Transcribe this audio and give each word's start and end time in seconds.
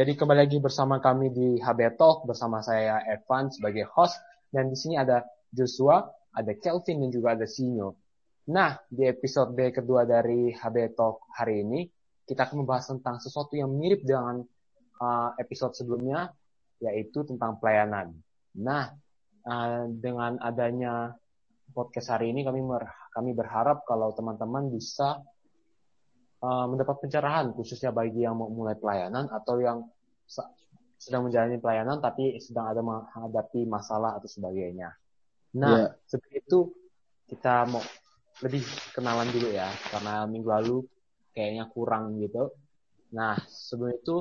Jadi 0.00 0.16
kembali 0.16 0.48
lagi 0.48 0.56
bersama 0.64 0.96
kami 0.96 1.28
di 1.28 1.60
HB 1.60 2.00
Talk 2.00 2.24
bersama 2.24 2.64
saya 2.64 3.04
Evan 3.04 3.52
sebagai 3.52 3.84
host 3.84 4.16
dan 4.48 4.72
di 4.72 4.76
sini 4.80 4.96
ada 4.96 5.20
Joshua, 5.52 6.00
ada 6.32 6.56
Kelvin 6.56 7.04
dan 7.04 7.12
juga 7.12 7.36
ada 7.36 7.44
Sinyo. 7.44 8.00
Nah, 8.48 8.80
di 8.88 9.04
episode 9.04 9.52
kedua 9.52 10.08
dari 10.08 10.56
HB 10.56 10.96
Talk 10.96 11.28
hari 11.36 11.60
ini 11.60 11.84
kita 12.24 12.48
akan 12.48 12.64
membahas 12.64 12.88
tentang 12.88 13.20
sesuatu 13.20 13.52
yang 13.60 13.68
mirip 13.76 14.00
dengan 14.00 14.40
uh, 15.04 15.36
episode 15.36 15.76
sebelumnya 15.76 16.32
yaitu 16.80 17.20
tentang 17.28 17.60
pelayanan. 17.60 18.16
Nah, 18.56 18.96
uh, 19.44 19.84
dengan 19.84 20.40
adanya 20.40 21.12
podcast 21.76 22.08
hari 22.08 22.32
ini 22.32 22.40
kami 22.40 22.64
kami 23.12 23.36
berharap 23.36 23.84
kalau 23.84 24.16
teman-teman 24.16 24.72
bisa 24.72 25.20
uh, 26.40 26.66
mendapat 26.66 26.96
pencerahan 27.04 27.52
khususnya 27.52 27.92
bagi 27.92 28.24
yang 28.24 28.40
mau 28.40 28.48
mulai 28.48 28.74
pelayanan 28.80 29.28
atau 29.28 29.60
yang 29.60 29.84
sedang 31.00 31.26
menjalani 31.26 31.56
pelayanan 31.58 31.98
tapi 31.98 32.38
sedang 32.38 32.70
ada 32.70 32.84
menghadapi 32.84 33.66
masalah 33.66 34.20
atau 34.20 34.28
sebagainya. 34.28 34.94
Nah, 35.56 35.88
yeah. 35.88 35.90
seperti 36.06 36.44
itu 36.46 36.58
kita 37.26 37.66
mau 37.66 37.82
lebih 38.40 38.62
kenalan 38.94 39.28
dulu 39.28 39.48
ya 39.50 39.68
karena 39.90 40.24
minggu 40.28 40.48
lalu 40.48 40.76
kayaknya 41.34 41.66
kurang 41.72 42.20
gitu. 42.22 42.52
Nah, 43.16 43.34
sebelum 43.48 43.96
itu 43.96 44.16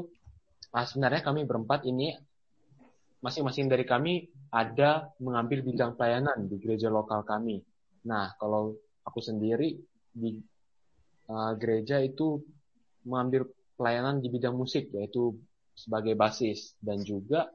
nah 0.70 0.86
sebenarnya 0.86 1.26
kami 1.26 1.50
berempat 1.50 1.82
ini 1.90 2.14
masing-masing 3.20 3.68
dari 3.68 3.84
kami 3.84 4.30
ada 4.54 5.12
mengambil 5.20 5.66
bidang 5.66 6.00
pelayanan 6.00 6.48
di 6.48 6.56
gereja 6.58 6.88
lokal 6.88 7.28
kami. 7.28 7.60
Nah, 8.08 8.32
kalau 8.40 8.80
aku 9.04 9.20
sendiri 9.20 9.76
di 10.16 10.40
uh, 11.28 11.54
gereja 11.60 12.00
itu 12.00 12.40
mengambil 13.04 13.52
pelayanan 13.76 14.24
di 14.24 14.28
bidang 14.32 14.56
musik 14.56 14.92
yaitu 14.96 15.36
sebagai 15.80 16.20
basis 16.20 16.76
dan 16.84 17.00
juga 17.08 17.48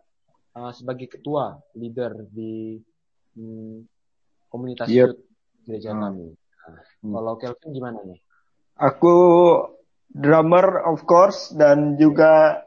uh, 0.56 0.72
sebagai 0.72 1.12
ketua 1.12 1.60
leader 1.76 2.24
di 2.32 2.80
um, 3.36 3.84
komunitas 4.48 4.88
yep. 4.88 5.12
gereja 5.68 5.92
hmm. 5.92 6.00
kami. 6.00 6.28
Nah, 6.32 6.80
hmm. 7.04 7.12
Kalau 7.12 7.32
Kelvin 7.36 7.70
gimana 7.76 7.98
nih? 8.08 8.18
Aku 8.80 9.16
drummer 10.08 10.88
of 10.88 11.04
course 11.04 11.52
dan 11.52 12.00
juga 12.00 12.64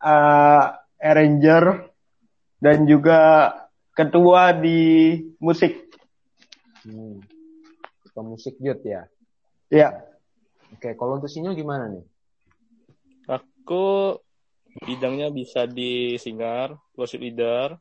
uh, 0.00 0.64
arranger 0.96 1.92
dan 2.64 2.88
juga 2.88 3.52
ketua 3.92 4.56
di 4.56 5.20
musik. 5.36 5.92
Hmm. 6.88 7.20
Ketua 8.08 8.24
musik 8.24 8.56
youth 8.56 8.80
ya? 8.82 9.04
Iya. 9.68 10.00
Oke, 10.74 10.96
kalau 10.98 11.20
untuk 11.20 11.30
Sinyo 11.30 11.54
gimana 11.54 11.92
nih? 11.92 12.04
Aku 13.30 14.18
bidangnya 14.82 15.30
bisa 15.30 15.70
di 15.70 16.18
singer, 16.18 16.74
worship 16.98 17.22
leader, 17.22 17.78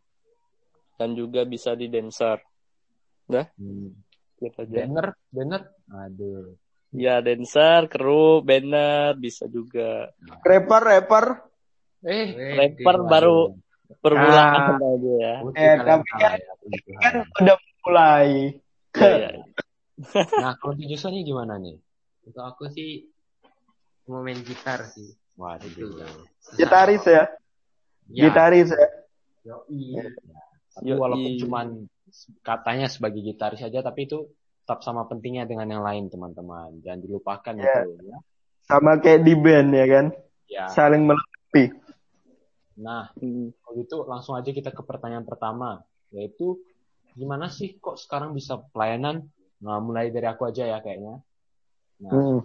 dan 0.97 1.17
juga 1.17 1.41
bisa 1.47 1.73
di 1.73 1.89
dancer. 1.89 2.38
Dah? 3.25 3.47
Hmm. 3.58 3.97
Banner, 4.44 5.16
banner, 5.31 5.61
aduh. 5.88 6.53
Ya, 6.94 7.23
dancer, 7.23 7.89
kru, 7.89 8.44
banner, 8.45 9.17
bisa 9.17 9.49
juga. 9.49 10.11
Rapper, 10.44 10.81
rapper. 10.83 11.25
Eh, 12.03 12.27
rapper 12.59 12.97
baru 13.08 13.55
permulaan 14.03 14.77
ah. 14.77 14.94
aja 14.94 15.11
ya. 15.16 15.36
Eh, 15.55 15.75
tapi 15.80 16.09
kan, 16.19 16.38
kan 16.99 17.14
udah 17.39 17.58
mulai. 17.88 18.30
Ya, 18.94 19.16
ya. 19.17 19.30
nah, 20.44 20.53
kalau 20.59 20.75
di 20.75 20.86
gimana 21.23 21.58
nih? 21.58 21.80
Untuk 22.27 22.44
aku 22.44 22.69
sih 22.69 23.08
mau 24.11 24.21
main 24.21 24.43
gitar 24.43 24.83
sih. 24.92 25.23
Wah, 25.38 25.58
itu 25.58 25.98
ya. 25.98 26.08
Gitaris 26.60 27.04
ya? 27.05 27.26
ya. 28.10 28.23
Gitaris 28.30 28.70
ya? 28.70 28.88
Yo, 29.44 29.58
iya. 29.67 30.08
Tapi 30.73 30.92
walaupun 30.94 31.33
cuman 31.42 31.67
katanya 32.45 32.88
sebagai 32.89 33.21
gitaris 33.21 33.61
saja, 33.61 33.82
tapi 33.82 34.05
itu 34.05 34.30
tetap 34.64 34.80
sama 34.86 35.04
pentingnya 35.10 35.43
dengan 35.43 35.67
yang 35.67 35.83
lain, 35.83 36.08
teman-teman. 36.08 36.80
Jangan 36.86 36.99
dilupakan 37.02 37.54
ya. 37.58 37.83
itu. 37.83 37.89
Ya. 38.08 38.17
Sama 38.64 38.95
kayak 39.02 39.27
di 39.27 39.33
band 39.36 39.70
ya 39.76 39.86
kan? 39.89 40.05
Ya. 40.48 40.66
Saling 40.72 41.04
melengkapi. 41.04 41.76
Nah, 42.80 43.11
hmm. 43.20 43.54
kalau 43.60 43.73
gitu 43.77 43.95
langsung 44.08 44.33
aja 44.39 44.49
kita 44.49 44.73
ke 44.73 44.82
pertanyaan 44.82 45.27
pertama, 45.27 45.83
yaitu 46.10 46.58
gimana 47.14 47.52
sih 47.52 47.77
kok 47.77 47.99
sekarang 47.99 48.33
bisa 48.33 48.61
pelayanan? 48.73 49.30
Nah, 49.61 49.77
mulai 49.83 50.10
dari 50.10 50.26
aku 50.26 50.48
aja 50.48 50.66
ya 50.66 50.80
kayaknya. 50.80 51.22
Nah, 52.02 52.11
hmm. 52.11 52.39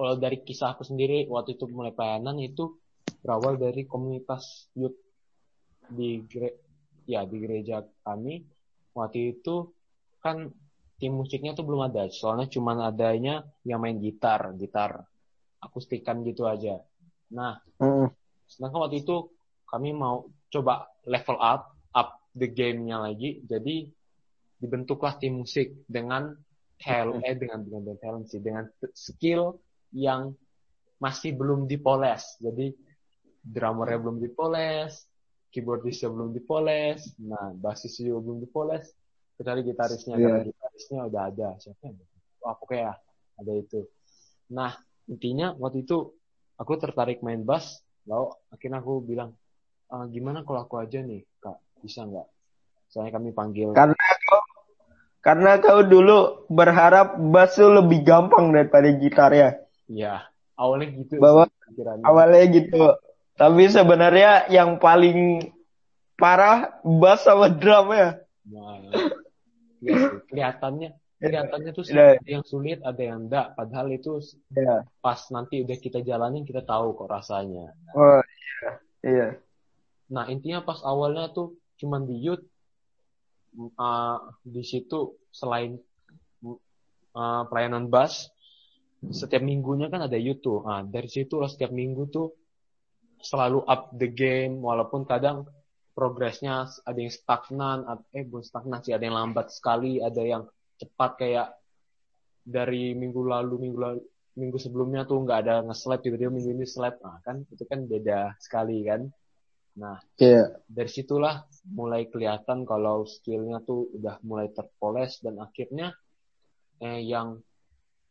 Kalau 0.00 0.16
dari 0.16 0.40
kisah 0.40 0.72
aku 0.72 0.88
sendiri 0.88 1.28
waktu 1.28 1.60
itu 1.60 1.68
mulai 1.68 1.92
pelayanan 1.92 2.40
itu 2.40 2.72
berawal 3.20 3.60
dari 3.60 3.84
komunitas 3.84 4.72
youth 4.72 4.96
di 5.92 6.24
ya 7.04 7.28
di 7.28 7.36
gereja 7.36 7.84
kami. 8.00 8.40
Waktu 8.96 9.36
itu 9.36 9.68
kan 10.24 10.48
tim 10.96 11.12
musiknya 11.12 11.52
tuh 11.52 11.68
belum 11.68 11.92
ada 11.92 12.08
soalnya 12.08 12.48
cuma 12.48 12.80
adanya 12.80 13.44
yang 13.68 13.84
main 13.84 14.00
gitar 14.00 14.56
gitar 14.56 15.04
akustikan 15.60 16.24
gitu 16.24 16.48
aja. 16.48 16.80
Nah 17.36 17.60
mm. 17.76 18.08
sedangkan 18.48 18.88
waktu 18.88 19.04
itu 19.04 19.28
kami 19.68 19.92
mau 19.92 20.32
coba 20.48 20.88
level 21.04 21.36
up 21.44 21.76
up 21.92 22.24
the 22.32 22.48
game-nya 22.48 23.04
lagi. 23.04 23.44
Jadi 23.44 23.84
dibentuklah 24.64 25.20
tim 25.20 25.44
musik 25.44 25.84
dengan 25.84 26.32
talent 26.80 27.20
eh 27.20 27.36
dengan 27.36 27.60
dengan 27.68 28.00
talent 28.00 28.32
sih 28.32 28.40
dengan 28.40 28.64
skill 28.96 29.60
yang 29.94 30.34
masih 31.00 31.34
belum 31.34 31.66
dipoles. 31.66 32.38
Jadi 32.38 32.74
drummernya 33.40 33.98
belum 33.98 34.18
dipoles 34.20 35.10
keyboardisnya 35.50 36.08
belum 36.08 36.30
dipoles 36.30 37.10
nah 37.18 37.50
basisnya 37.50 38.14
belum 38.14 38.38
dipoles 38.38 38.94
kecuali 39.34 39.66
gitarisnya 39.66 40.14
yeah. 40.16 40.24
karena 40.24 40.40
gitarisnya 40.46 41.00
udah 41.10 41.22
ada. 41.26 41.48
Siapa 41.58 41.82
yang 41.90 41.96
wah 42.40 42.54
pokoknya 42.56 42.94
ada 43.40 43.52
itu. 43.56 43.80
Nah 44.54 44.72
intinya 45.10 45.56
waktu 45.58 45.82
itu 45.82 46.12
aku 46.60 46.72
tertarik 46.78 47.20
main 47.24 47.42
bass 47.42 47.82
lalu 48.04 48.32
akhirnya 48.52 48.78
aku 48.80 49.00
bilang 49.04 49.32
e, 49.88 49.96
gimana 50.12 50.44
kalau 50.44 50.64
aku 50.64 50.78
aja 50.80 51.02
nih 51.02 51.24
kak? 51.40 51.56
Bisa 51.80 52.04
nggak? 52.04 52.28
Soalnya 52.92 53.16
kami 53.16 53.32
panggil. 53.32 53.72
Karena 53.72 53.96
karena 55.20 55.60
kau 55.60 55.84
dulu 55.84 56.48
berharap 56.52 57.16
bass 57.32 57.56
lebih 57.56 58.04
gampang 58.04 58.52
daripada 58.52 58.88
gitar 58.92 59.32
ya. 59.32 59.56
Iya, 59.90 60.22
awalnya 60.54 60.88
gitu. 61.02 61.18
Bahwa 61.18 61.50
awalnya 62.06 62.46
gitu. 62.46 62.94
Tapi 63.34 63.62
sebenarnya 63.66 64.46
yang 64.52 64.78
paling 64.78 65.50
parah 66.14 66.78
bass 66.86 67.26
sama 67.26 67.50
drum 67.50 67.90
ya. 67.90 68.22
Nah, 68.46 68.78
ya 69.82 69.96
kelihatannya 70.28 70.90
kelihatannya 71.20 71.70
tuh 71.72 71.84
ya. 71.88 72.16
ada 72.16 72.28
yang 72.28 72.44
sulit, 72.44 72.78
ada 72.86 73.00
yang 73.00 73.26
enggak. 73.26 73.56
Padahal 73.58 73.88
itu 73.92 74.20
ya. 74.52 74.84
pas 75.00 75.20
nanti 75.34 75.64
udah 75.64 75.78
kita 75.80 76.04
jalanin 76.04 76.46
kita 76.46 76.62
tahu 76.62 76.94
kok 76.94 77.10
rasanya. 77.10 77.72
Oh 77.96 78.20
iya, 78.22 78.70
iya. 79.04 79.28
Nah 80.12 80.28
intinya 80.28 80.62
pas 80.62 80.80
awalnya 80.84 81.32
tuh 81.32 81.56
cuman 81.80 82.04
di 82.04 82.20
youth 82.20 82.44
uh, 83.80 84.20
di 84.44 84.62
situ 84.62 85.16
selain 85.32 85.80
uh, 86.44 87.42
pelayanan 87.48 87.88
bus 87.88 88.28
setiap 89.08 89.40
minggunya 89.40 89.88
kan 89.88 90.04
ada 90.04 90.20
YouTube. 90.20 90.68
Nah, 90.68 90.84
dari 90.84 91.08
situ 91.08 91.40
setiap 91.48 91.72
minggu 91.72 92.12
tuh 92.12 92.28
selalu 93.20 93.64
up 93.64 93.92
the 93.96 94.08
game 94.12 94.60
walaupun 94.60 95.08
kadang 95.08 95.48
progresnya 95.96 96.68
ada 96.84 96.98
yang 97.00 97.12
stagnan, 97.12 97.84
eh 98.12 98.24
bukan 98.24 98.44
stagnan 98.44 98.80
sih, 98.84 98.92
ada 98.92 99.04
yang 99.04 99.16
lambat 99.16 99.52
sekali, 99.52 100.00
ada 100.00 100.20
yang 100.20 100.44
cepat 100.80 101.10
kayak 101.20 101.48
dari 102.44 102.96
minggu 102.96 103.20
lalu, 103.20 103.68
minggu 103.68 103.78
lalu, 103.80 104.00
minggu 104.36 104.56
sebelumnya 104.56 105.04
tuh 105.04 105.20
nggak 105.24 105.38
ada 105.44 105.54
nge-slap, 105.64 106.00
tiba-tiba 106.00 106.32
minggu 106.32 106.56
ini 106.56 106.64
slap. 106.68 107.00
Nah, 107.00 107.20
kan 107.24 107.44
itu 107.48 107.64
kan 107.68 107.84
beda 107.84 108.36
sekali 108.40 108.84
kan. 108.84 109.08
Nah, 109.80 109.96
yeah. 110.20 110.60
dari 110.66 110.90
situlah 110.90 111.46
mulai 111.72 112.08
kelihatan 112.08 112.64
kalau 112.68 113.04
skillnya 113.04 113.62
tuh 113.64 113.88
udah 113.96 114.18
mulai 114.24 114.50
terpoles 114.50 115.20
dan 115.22 115.38
akhirnya 115.38 115.94
eh, 116.80 117.00
yang 117.04 117.38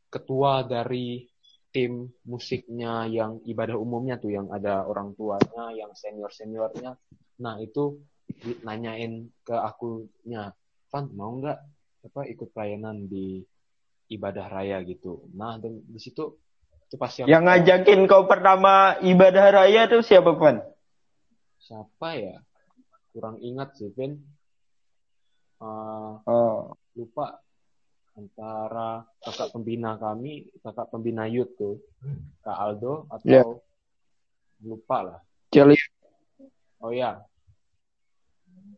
ketua 0.09 0.65
dari 0.65 1.25
tim 1.69 2.09
musiknya 2.25 3.06
yang 3.06 3.39
ibadah 3.45 3.77
umumnya 3.77 4.17
tuh 4.17 4.33
yang 4.33 4.50
ada 4.50 4.83
orang 4.89 5.13
tuanya, 5.13 5.69
yang 5.73 5.94
senior 5.94 6.33
seniornya, 6.33 6.97
nah 7.38 7.61
itu 7.61 8.01
nanyain 8.65 9.29
ke 9.45 9.53
akunya, 9.53 10.53
Van 10.89 11.06
mau 11.13 11.38
nggak 11.38 11.59
apa 12.09 12.21
ikut 12.25 12.50
pelayanan 12.51 13.06
di 13.06 13.45
ibadah 14.09 14.50
raya 14.50 14.81
gitu. 14.81 15.29
Nah 15.38 15.61
dan 15.61 15.85
di 15.85 16.01
situ 16.01 16.33
itu 16.89 16.97
pasti 16.97 17.21
yang, 17.21 17.29
yang 17.29 17.44
ngajakin 17.45 18.09
kau 18.09 18.25
pertama 18.25 18.97
ibadah 19.05 19.53
raya 19.53 19.85
tuh 19.85 20.01
siapa 20.01 20.33
Van? 20.33 20.57
siapa 21.59 22.17
ya 22.17 22.35
kurang 23.12 23.38
ingat 23.44 23.75
sih 23.77 23.91
Vin 23.94 24.17
uh, 25.62 26.17
oh. 26.23 26.73
lupa 26.95 27.44
antara 28.19 29.07
kakak 29.24 29.56
pembina 29.56 29.95
kami 29.95 30.51
kakak 30.60 30.92
pembina 30.92 31.24
youth 31.31 31.56
tuh 31.56 31.80
kak 32.44 32.57
Aldo 32.60 33.07
atau 33.07 33.31
yeah. 33.31 33.48
lupa 34.60 34.98
lah 35.00 35.19
Celi. 35.50 35.74
Oh 36.80 36.94
ya. 36.94 37.19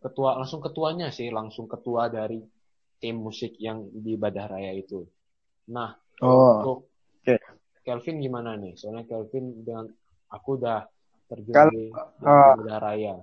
Ketua 0.02 0.40
langsung 0.40 0.64
ketuanya 0.64 1.12
sih, 1.12 1.30
langsung 1.30 1.68
ketua 1.68 2.08
dari 2.08 2.42
tim 2.98 3.20
musik 3.20 3.60
yang 3.60 3.92
di 3.92 4.16
Badah 4.18 4.48
Raya 4.50 4.72
itu. 4.74 5.04
Nah, 5.70 5.94
Oh. 6.22 6.62
untuk 6.62 6.80
Oke. 7.22 7.36
Kelvin 7.82 8.22
gimana 8.22 8.54
nih? 8.58 8.78
Soalnya 8.78 9.06
Kelvin 9.10 9.66
dengan 9.66 9.90
aku 10.32 10.58
udah 10.58 10.86
terjun 11.28 11.54
Kalau- 11.54 11.74
di, 11.74 11.90
di 11.92 12.26
ah. 12.26 12.54
Badah 12.56 12.80
Raya. 12.82 13.16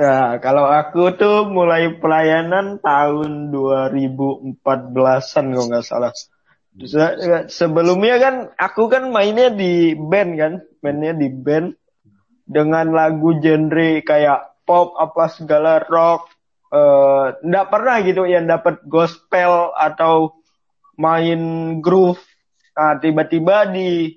Ya, 0.00 0.40
kalau 0.40 0.64
aku 0.64 1.12
tuh 1.20 1.44
mulai 1.44 1.92
pelayanan 2.00 2.80
tahun 2.80 3.52
2014-an 3.52 5.52
kalau 5.52 5.66
nggak 5.68 5.84
salah. 5.84 6.12
Se- 6.80 7.48
sebelumnya 7.52 8.16
kan 8.16 8.34
aku 8.56 8.88
kan 8.88 9.12
mainnya 9.12 9.52
di 9.52 9.92
band 9.92 10.30
kan, 10.40 10.52
mainnya 10.80 11.12
di 11.12 11.28
band 11.28 11.76
dengan 12.48 12.96
lagu 12.96 13.36
genre 13.44 14.00
kayak 14.08 14.40
pop 14.64 14.96
apa 14.96 15.24
segala 15.36 15.84
rock. 15.84 16.32
Eh, 16.72 17.26
nggak 17.44 17.68
pernah 17.68 17.96
gitu 18.04 18.24
yang 18.24 18.48
dapat 18.48 18.80
gospel 18.88 19.76
atau 19.76 20.32
main 20.96 21.40
groove. 21.84 22.20
Nah, 22.76 22.96
tiba-tiba 23.02 23.68
di 23.68 24.16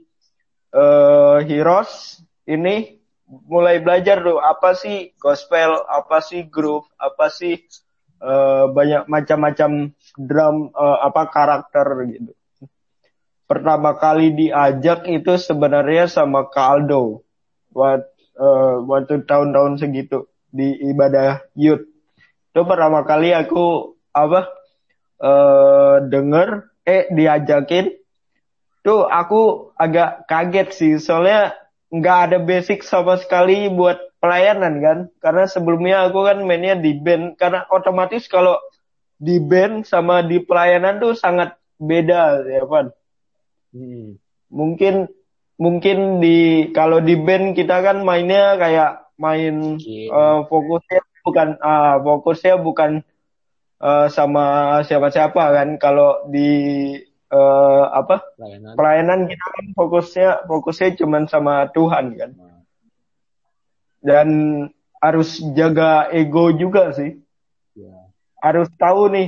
eh 0.72 1.38
Heroes 1.44 2.24
ini 2.48 3.01
mulai 3.32 3.80
belajar 3.80 4.20
tuh 4.20 4.44
apa 4.44 4.76
sih 4.76 5.16
gospel, 5.16 5.80
apa 5.88 6.20
sih 6.20 6.44
groove, 6.52 6.88
apa 7.00 7.32
sih 7.32 7.64
eh, 8.20 8.66
banyak 8.68 9.08
macam-macam 9.08 9.96
drum 10.20 10.76
eh, 10.76 10.98
apa 11.00 11.22
karakter 11.32 11.88
gitu. 12.12 12.32
Pertama 13.48 13.96
kali 13.96 14.36
diajak 14.36 15.08
itu 15.08 15.36
sebenarnya 15.40 16.08
sama 16.12 16.48
Kak 16.52 16.68
Aldo 16.76 17.24
buat 17.72 18.04
eh, 18.36 18.76
waktu 18.84 19.24
tahun-tahun 19.24 19.80
segitu 19.80 20.28
di 20.52 20.76
ibadah 20.92 21.40
youth. 21.56 21.88
Itu 22.52 22.68
pertama 22.68 23.08
kali 23.08 23.32
aku 23.32 23.96
apa 24.12 24.52
eh 25.22 25.98
denger 26.10 26.68
eh 26.84 27.08
diajakin 27.14 27.94
tuh 28.82 29.06
aku 29.06 29.72
agak 29.78 30.26
kaget 30.26 30.68
sih 30.74 30.94
soalnya 30.98 31.61
nggak 31.92 32.18
ada 32.32 32.38
basic 32.40 32.82
sama 32.88 33.20
sekali 33.20 33.68
buat 33.70 34.00
pelayanan 34.24 34.74
kan? 34.80 34.98
Karena 35.20 35.44
sebelumnya 35.46 36.08
aku 36.08 36.24
kan 36.24 36.40
mainnya 36.48 36.76
di 36.80 36.96
band. 36.98 37.36
Karena 37.36 37.68
otomatis 37.70 38.26
kalau 38.32 38.56
di 39.22 39.38
band 39.38 39.86
sama 39.86 40.26
di 40.26 40.42
pelayanan 40.42 40.98
tuh 40.98 41.14
sangat 41.14 41.54
beda 41.78 42.42
ya 42.50 42.66
Pan 42.66 42.90
Hmm. 43.72 44.20
mungkin 44.52 45.08
mungkin 45.56 46.20
di 46.20 46.68
kalau 46.76 47.00
di 47.00 47.16
band 47.16 47.56
kita 47.56 47.80
kan 47.80 48.04
mainnya 48.04 48.60
kayak 48.60 49.08
main 49.16 49.80
eh, 49.80 50.40
fokusnya 50.52 51.00
bukan 51.24 51.56
ah, 51.64 51.96
fokusnya 52.04 52.60
bukan 52.60 53.00
eh, 53.80 54.08
sama 54.12 54.44
siapa-siapa 54.84 55.44
kan? 55.56 55.80
Kalau 55.80 56.28
di 56.28 56.50
eh, 57.32 57.84
apa 57.96 58.16
Pelayanan. 58.36 58.74
pelayanan 58.76 59.20
kita 59.32 59.46
kan 59.48 59.66
fokusnya 59.74 60.30
fokusnya 60.46 60.90
cuman 61.00 61.24
sama 61.32 61.54
Tuhan 61.72 62.06
kan. 62.20 62.32
Nah, 62.36 62.60
dan 64.04 64.30
harus 65.02 65.40
jaga 65.56 66.12
ego 66.12 66.52
juga 66.54 66.92
sih. 66.94 67.18
Ya. 67.72 68.12
harus 68.44 68.68
tahu 68.76 69.08
nih 69.16 69.28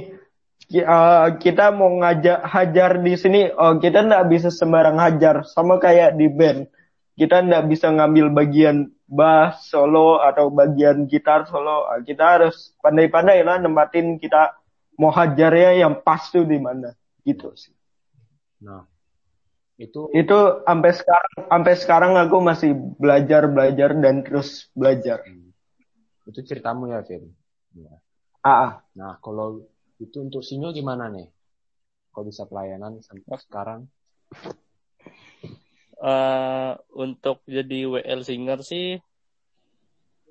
eh, 0.75 1.27
kita 1.39 1.71
mau 1.71 1.87
ngajak 2.03 2.43
hajar 2.43 2.99
di 2.99 3.15
sini 3.15 3.47
oh 3.55 3.79
kita 3.79 4.03
nggak 4.03 4.27
bisa 4.27 4.49
sembarang 4.51 4.99
hajar. 4.99 5.47
Sama 5.47 5.79
kayak 5.79 6.19
di 6.19 6.27
band. 6.27 6.67
Kita 7.13 7.45
nggak 7.45 7.69
bisa 7.69 7.93
ngambil 7.93 8.33
bagian 8.33 8.89
bass 9.05 9.69
solo 9.69 10.17
atau 10.17 10.49
bagian 10.49 11.05
gitar 11.05 11.45
solo. 11.45 11.85
Kita 12.01 12.41
harus 12.41 12.73
pandai-pandai 12.81 13.45
lah 13.45 13.61
nempatin 13.61 14.17
kita 14.17 14.57
mau 14.97 15.13
hajarnya 15.13 15.85
yang 15.85 16.01
pas 16.01 16.25
tuh 16.33 16.41
di 16.41 16.57
mana. 16.57 16.97
Gitu 17.21 17.53
sih 17.53 17.71
Nah, 18.63 18.87
itu 19.75 20.07
itu 20.15 20.37
sampai 20.63 20.91
sekarang 20.95 21.33
sampai 21.51 21.73
sekarang 21.75 22.11
aku 22.15 22.37
masih 22.39 22.71
belajar 22.95 23.51
belajar 23.51 23.89
dan 23.99 24.23
terus 24.23 24.71
belajar 24.71 25.19
itu 26.23 26.39
ceritamu 26.43 26.87
ya, 26.91 27.03
Vin. 27.03 27.27
Ya. 27.75 27.93
ah 28.43 28.57
ah. 28.69 28.71
Nah, 28.95 29.19
kalau 29.19 29.67
itu 29.99 30.23
untuk 30.23 30.43
Sinyo 30.43 30.71
gimana 30.71 31.11
nih? 31.11 31.27
Kok 32.13 32.25
bisa 32.29 32.47
pelayanan 32.47 33.01
sampai 33.03 33.37
sekarang? 33.41 33.81
Eh, 36.03 36.71
untuk 36.93 37.41
jadi 37.47 37.79
WL 37.87 38.21
singer 38.27 38.59
sih 38.61 38.99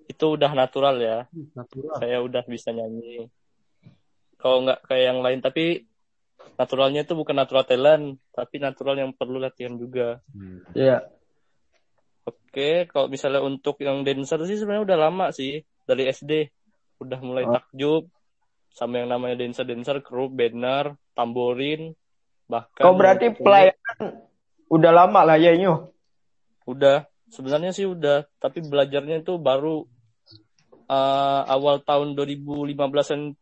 itu 0.08 0.24
udah 0.36 0.52
natural 0.52 0.96
ya. 1.00 1.18
Natural. 1.56 1.96
Saya 2.00 2.16
udah 2.20 2.44
bisa 2.44 2.72
nyanyi. 2.72 3.28
Kalau 4.36 4.66
nggak 4.66 4.80
kayak 4.90 5.04
yang 5.14 5.20
lain, 5.22 5.40
tapi 5.40 5.86
naturalnya 6.62 7.02
itu 7.02 7.18
bukan 7.18 7.34
natural 7.34 7.66
talent, 7.66 8.22
tapi 8.30 8.62
natural 8.62 8.94
yang 8.94 9.10
perlu 9.10 9.42
latihan 9.42 9.74
juga. 9.74 10.22
Hmm. 10.30 10.62
Iya. 10.72 11.02
Oke, 12.22 12.86
kalau 12.86 13.10
misalnya 13.10 13.42
untuk 13.42 13.82
yang 13.82 14.06
dancer 14.06 14.38
sih 14.46 14.54
sebenarnya 14.54 14.86
udah 14.86 14.98
lama 15.00 15.26
sih 15.34 15.58
dari 15.82 16.06
SD 16.06 16.46
udah 17.02 17.18
mulai 17.18 17.42
Oh. 17.42 17.58
takjub 17.58 18.06
sama 18.70 19.02
yang 19.02 19.10
namanya 19.10 19.34
dancer 19.36 19.66
dancer, 19.66 19.98
kru, 20.00 20.30
banner, 20.30 20.94
tamborin, 21.12 21.98
bahkan 22.46 22.78
Kau 22.78 22.94
berarti 22.94 23.34
yang- 23.34 23.36
pelayanan 23.42 23.98
udah 24.70 24.92
lama 24.94 25.20
lah 25.26 25.36
ya 25.36 25.52
Nyo. 25.58 25.90
Udah, 26.64 27.04
sebenarnya 27.28 27.74
sih 27.74 27.84
udah, 27.84 28.24
tapi 28.38 28.62
belajarnya 28.62 29.26
itu 29.26 29.34
baru 29.36 29.82
uh, 30.86 31.42
awal 31.44 31.82
tahun 31.82 32.14
2015-an 32.14 33.34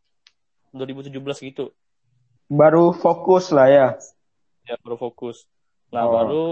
2017 0.73 1.21
gitu. 1.45 1.75
Baru 2.51 2.91
fokus 2.91 3.55
lah 3.55 3.71
ya. 3.71 3.87
Ya, 4.67 4.75
baru 4.83 4.99
fokus. 4.99 5.47
Nah, 5.95 6.11
Oh. 6.11 6.13
baru 6.13 6.45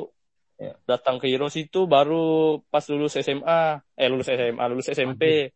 Ya. 0.58 0.74
datang 0.86 1.18
ke 1.18 1.26
Heroes 1.26 1.58
itu 1.58 1.86
baru 1.90 2.58
pas 2.70 2.82
lulus 2.86 3.18
SMA, 3.18 3.82
eh 3.98 4.06
lulus 4.06 4.30
SMA, 4.30 4.62
lulus 4.70 4.86
SMP. 4.90 5.50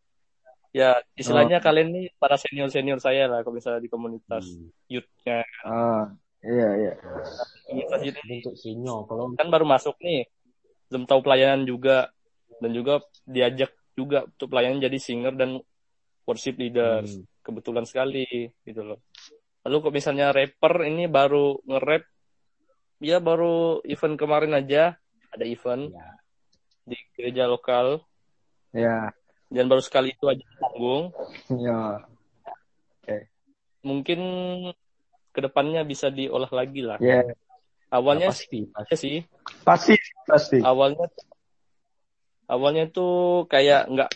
Ya, 0.74 0.98
istilahnya 1.14 1.58
Oh. 1.58 1.64
kalian 1.64 1.94
nih 1.94 2.06
para 2.18 2.34
senior-senior 2.34 2.98
saya 2.98 3.30
lah 3.30 3.46
kalau 3.46 3.54
misalnya 3.54 3.82
di 3.82 3.90
komunitas 3.90 4.46
Hmm. 4.46 4.70
youth-nya. 4.90 5.46
Ah, 5.62 6.10
iya 6.42 6.68
iya. 6.74 6.92
Komunitas 7.66 8.00
youth 8.02 8.18
Itu 8.18 8.34
untuk 8.50 8.54
Sinyo. 8.58 8.94
Kalau 9.06 9.24
kan 9.38 9.46
baru 9.46 9.66
masuk 9.66 9.94
nih 10.02 10.26
belum 10.90 11.06
tahu 11.06 11.20
pelayanan 11.22 11.62
juga 11.66 12.10
dan 12.58 12.70
juga 12.74 13.02
diajak 13.26 13.70
juga 13.94 14.26
untuk 14.26 14.48
pelayanan 14.50 14.80
jadi 14.80 14.98
singer 14.98 15.34
dan 15.38 15.60
worship 16.24 16.56
leader 16.56 17.04
Hmm. 17.04 17.26
kebetulan 17.42 17.84
sekali 17.84 18.48
gitu 18.64 18.80
loh 18.86 18.98
lalu 19.62 19.76
kok 19.78 19.94
misalnya 19.94 20.34
rapper 20.34 20.82
ini 20.84 21.06
baru 21.06 21.62
nge-rap 21.62 22.02
ya 22.98 23.18
baru 23.18 23.82
event 23.86 24.14
kemarin 24.18 24.54
aja 24.54 24.94
ada 25.30 25.44
event 25.46 25.90
ya, 25.90 26.06
di 26.86 26.98
gereja 27.14 27.46
lokal 27.46 28.02
Ya. 28.72 29.12
dan 29.52 29.68
baru 29.68 29.84
sekali 29.84 30.16
itu 30.16 30.24
aja 30.26 30.42
panggung 30.58 31.12
Ya. 31.52 32.02
mungkin 33.82 34.20
ke 35.34 35.40
depannya 35.42 35.82
bisa 35.82 36.06
diolah 36.08 36.50
lagi 36.50 36.82
lah 36.86 36.98
Ya. 37.02 37.26
awalnya 37.90 38.30
pasti, 38.30 38.66
pasti. 38.70 38.94
sih 38.94 38.98
sih 38.98 39.16
Pasti 39.66 39.94
pasti. 40.26 40.58
awalnya 40.62 41.06
awalnya 42.46 42.86
tuh 42.90 43.46
kayak 43.50 43.90
nggak 43.90 44.10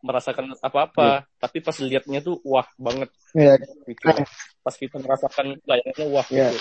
merasakan 0.00 0.52
apa-apa 0.58 1.24
tapi 1.36 1.58
pas 1.58 1.76
liatnya 1.76 2.20
tuh 2.20 2.36
wah 2.42 2.66
banget 2.76 3.08
Ya. 3.32 3.54
gitu 3.86 4.06
pas 4.60 4.74
kita 4.74 4.96
merasakan 4.96 5.56
pelayanannya 5.60 6.06
wah 6.08 6.26
Iya. 6.28 6.48
gitu. 6.50 6.60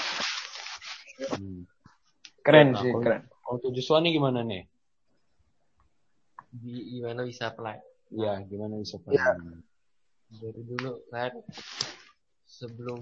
Hmm. 1.35 1.61
Keren 2.39 2.67
Nah, 2.71 2.79
sih, 2.79 2.89
kalau- 2.89 3.03
keren. 3.03 3.21
Kalau 3.27 3.53
untuk 3.55 3.71
Joshua 3.73 3.99
nih 3.99 4.11
gimana 4.13 4.39
nih? 4.41 4.63
Di 6.49 6.73
gimana 6.95 7.21
bisa 7.23 7.51
apply? 7.51 7.77
Iya, 8.09 8.33
gimana 8.45 8.73
bisa 8.75 8.97
Iya. 8.97 9.03
pelayanan? 9.03 9.59
Dari 10.29 10.61
dulu 10.63 10.91
kan 11.09 11.33
sebelum 12.47 12.99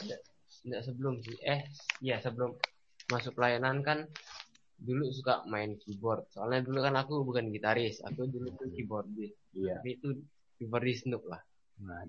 enggak, 0.00 0.20
enggak 0.62 0.82
sebelum 0.82 1.14
sih. 1.20 1.36
Eh, 1.42 1.60
iya 2.00 2.16
sebelum 2.20 2.56
masuk 3.06 3.32
pelayanan 3.32 3.80
kan 3.80 3.98
dulu 4.76 5.08
suka 5.12 5.44
main 5.48 5.76
keyboard. 5.80 6.28
Soalnya 6.32 6.64
dulu 6.64 6.78
kan 6.84 6.94
aku 6.96 7.24
bukan 7.24 7.48
gitaris, 7.48 8.00
aku 8.04 8.28
dulu 8.28 8.52
tuh 8.56 8.68
keyboardis. 8.72 9.32
Iya. 9.56 9.80
Tapi 9.80 9.90
itu 9.96 10.08
keyboardis 10.60 11.08
noob 11.08 11.24
lah. 11.28 11.40
Nah. 11.80 12.04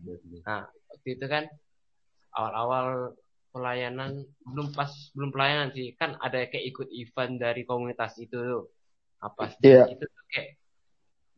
Nah, 0.47 0.63
waktu 0.67 1.07
itu 1.19 1.25
kan 1.27 1.47
awal-awal 2.35 3.17
pelayanan 3.51 4.21
belum 4.45 4.69
pas 4.75 4.91
belum 5.17 5.33
pelayanan 5.33 5.73
sih 5.73 5.97
kan 5.97 6.13
ada 6.21 6.45
kayak 6.45 6.65
ikut 6.69 6.87
event 6.93 7.41
dari 7.41 7.65
komunitas 7.65 8.13
itu 8.21 8.37
tuh 8.37 8.63
apa 9.17 9.49
sih 9.49 9.65
Iya. 9.65 9.89
itu 9.97 10.05
tuh 10.05 10.23
kayak 10.29 10.49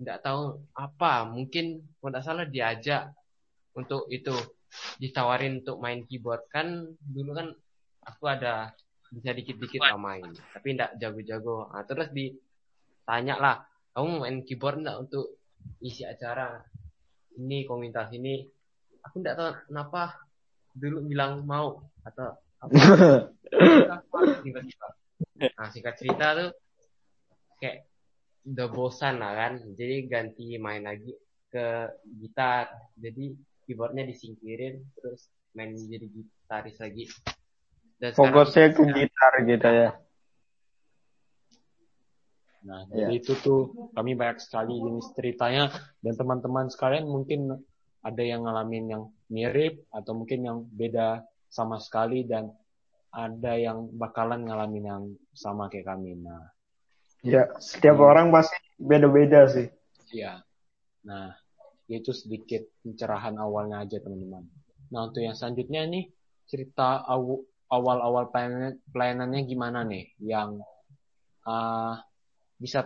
nggak 0.04 0.20
tahu 0.20 0.60
apa 0.76 1.32
mungkin 1.32 1.80
kalau 2.00 2.10
nggak 2.12 2.26
salah 2.26 2.44
diajak 2.44 3.16
untuk 3.72 4.12
itu 4.12 4.36
ditawarin 5.00 5.64
untuk 5.64 5.80
main 5.80 6.04
keyboard 6.04 6.44
kan 6.52 6.92
dulu 7.00 7.32
kan 7.32 7.48
aku 8.04 8.24
ada 8.28 8.76
bisa 9.10 9.34
dikit-dikit. 9.34 9.82
Lah 9.82 9.98
main 9.98 10.26
tapi 10.54 10.78
nggak 10.78 11.02
jago-jago. 11.02 11.70
Nah, 11.74 11.84
terus 11.86 12.08
ditanya 12.14 13.36
lah 13.38 13.56
kamu 13.94 14.10
main 14.24 14.38
keyboard 14.46 14.86
enggak 14.86 14.98
untuk 15.02 15.26
isi 15.82 16.06
acara? 16.06 16.62
Ini 17.40 17.66
komunitas 17.66 18.14
ini. 18.14 18.46
Aku 19.06 19.22
enggak 19.22 19.38
tahu 19.40 19.50
kenapa 19.72 20.20
dulu 20.76 21.10
bilang 21.10 21.44
mau 21.44 21.84
atau 22.06 22.38
apa. 22.62 22.74
Tiba-tiba. 24.46 24.88
Nah 25.40 25.68
singkat 25.72 25.96
cerita 26.00 26.26
tuh 26.36 26.52
kayak 27.60 27.90
udah 28.46 28.68
bosan 28.70 29.20
lah 29.20 29.34
kan. 29.36 29.54
Jadi 29.74 30.06
ganti 30.06 30.56
main 30.62 30.86
lagi 30.86 31.16
ke 31.50 31.90
gitar. 32.22 32.70
Jadi 33.00 33.34
keyboardnya 33.66 34.06
disingkirin 34.06 34.82
terus 34.98 35.30
main 35.54 35.74
jadi 35.74 36.06
gitaris 36.10 36.78
lagi 36.78 37.06
dan 38.00 38.12
Fokusnya 38.16 38.72
ke 38.74 38.84
gitar 38.96 39.34
gitu 39.44 39.70
ya. 39.70 39.90
Nah, 42.60 42.84
Iya. 42.92 43.08
dari 43.08 43.24
itu 43.24 43.34
tuh 43.40 43.92
kami 43.96 44.20
banyak 44.20 44.44
sekali 44.44 44.76
jenis 44.76 45.16
ceritanya 45.16 45.72
dan 46.04 46.14
teman-teman 46.16 46.68
sekalian 46.68 47.08
mungkin 47.08 47.56
ada 48.04 48.24
yang 48.24 48.44
ngalamin 48.44 48.86
yang 48.88 49.04
mirip 49.32 49.84
atau 49.92 50.12
mungkin 50.16 50.44
yang 50.44 50.58
beda 50.68 51.24
sama 51.48 51.80
sekali 51.80 52.28
dan 52.28 52.52
ada 53.10 53.56
yang 53.56 53.90
bakalan 53.96 54.44
ngalamin 54.44 54.86
yang 54.86 55.04
sama 55.36 55.68
kayak 55.68 55.88
kami. 55.88 56.16
Nah, 56.20 56.52
Ya, 57.20 57.52
setiap 57.60 58.00
orang 58.00 58.32
pasti 58.32 58.56
beda-beda 58.80 59.44
sih. 59.52 59.68
iya. 60.16 60.40
Nah, 61.04 61.36
itu 61.92 62.16
sedikit 62.16 62.64
pencerahan 62.80 63.36
awalnya 63.36 63.84
aja 63.84 64.00
teman-teman. 64.00 64.48
Nah, 64.88 65.12
untuk 65.12 65.20
yang 65.20 65.36
selanjutnya 65.36 65.84
nih 65.84 66.08
cerita 66.48 67.04
aw- 67.04 67.44
awal-awal 67.70 68.34
pelayanan, 68.34 68.82
pelayanannya 68.90 69.42
gimana 69.46 69.86
nih 69.86 70.10
yang 70.22 70.60
ah, 71.46 72.02
bisa 72.58 72.86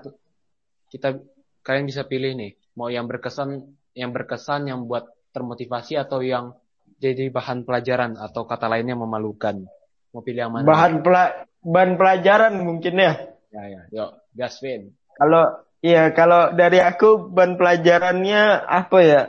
kita 0.91 1.17
kalian 1.63 1.87
bisa 1.87 2.05
pilih 2.05 2.35
nih 2.35 2.53
mau 2.77 2.91
yang 2.91 3.07
berkesan 3.07 3.63
yang 3.95 4.11
berkesan 4.11 4.69
yang 4.69 4.85
buat 4.85 5.07
termotivasi 5.33 5.97
atau 5.97 6.21
yang 6.21 6.53
jadi 7.01 7.33
bahan 7.33 7.65
pelajaran 7.65 8.19
atau 8.19 8.45
kata 8.45 8.69
lainnya 8.69 8.93
memalukan 8.93 9.65
mau 10.13 10.21
pilih 10.21 10.45
yang 10.45 10.53
mana 10.53 10.67
Bahan 10.69 11.01
pela 11.01 11.49
bahan 11.63 11.91
pelajaran 11.97 12.53
mungkin 12.61 12.93
ya. 12.99 13.13
ya 13.49 13.63
ya 13.65 13.81
yuk 13.89 14.11
Gasvin 14.37 14.93
Kalau 15.17 15.65
iya 15.81 16.09
kalau 16.13 16.53
dari 16.53 16.81
aku 16.81 17.33
bahan 17.33 17.57
pelajarannya 17.57 18.65
apa 18.65 18.99
ya? 19.01 19.21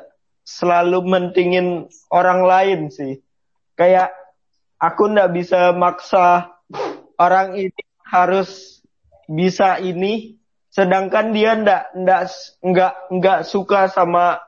Selalu 0.44 1.08
mentingin 1.08 1.88
orang 2.12 2.44
lain 2.44 2.80
sih. 2.92 3.20
Kayak 3.76 4.12
aku 4.84 5.08
ndak 5.08 5.32
bisa 5.32 5.72
maksa 5.72 6.52
orang 7.16 7.56
ini 7.56 7.82
harus 8.04 8.80
bisa 9.24 9.80
ini, 9.80 10.36
sedangkan 10.68 11.32
dia 11.32 11.56
ndak 11.56 11.96
ndak 11.96 12.22
nggak 12.60 12.94
nggak 13.08 13.40
suka 13.48 13.88
sama 13.88 14.44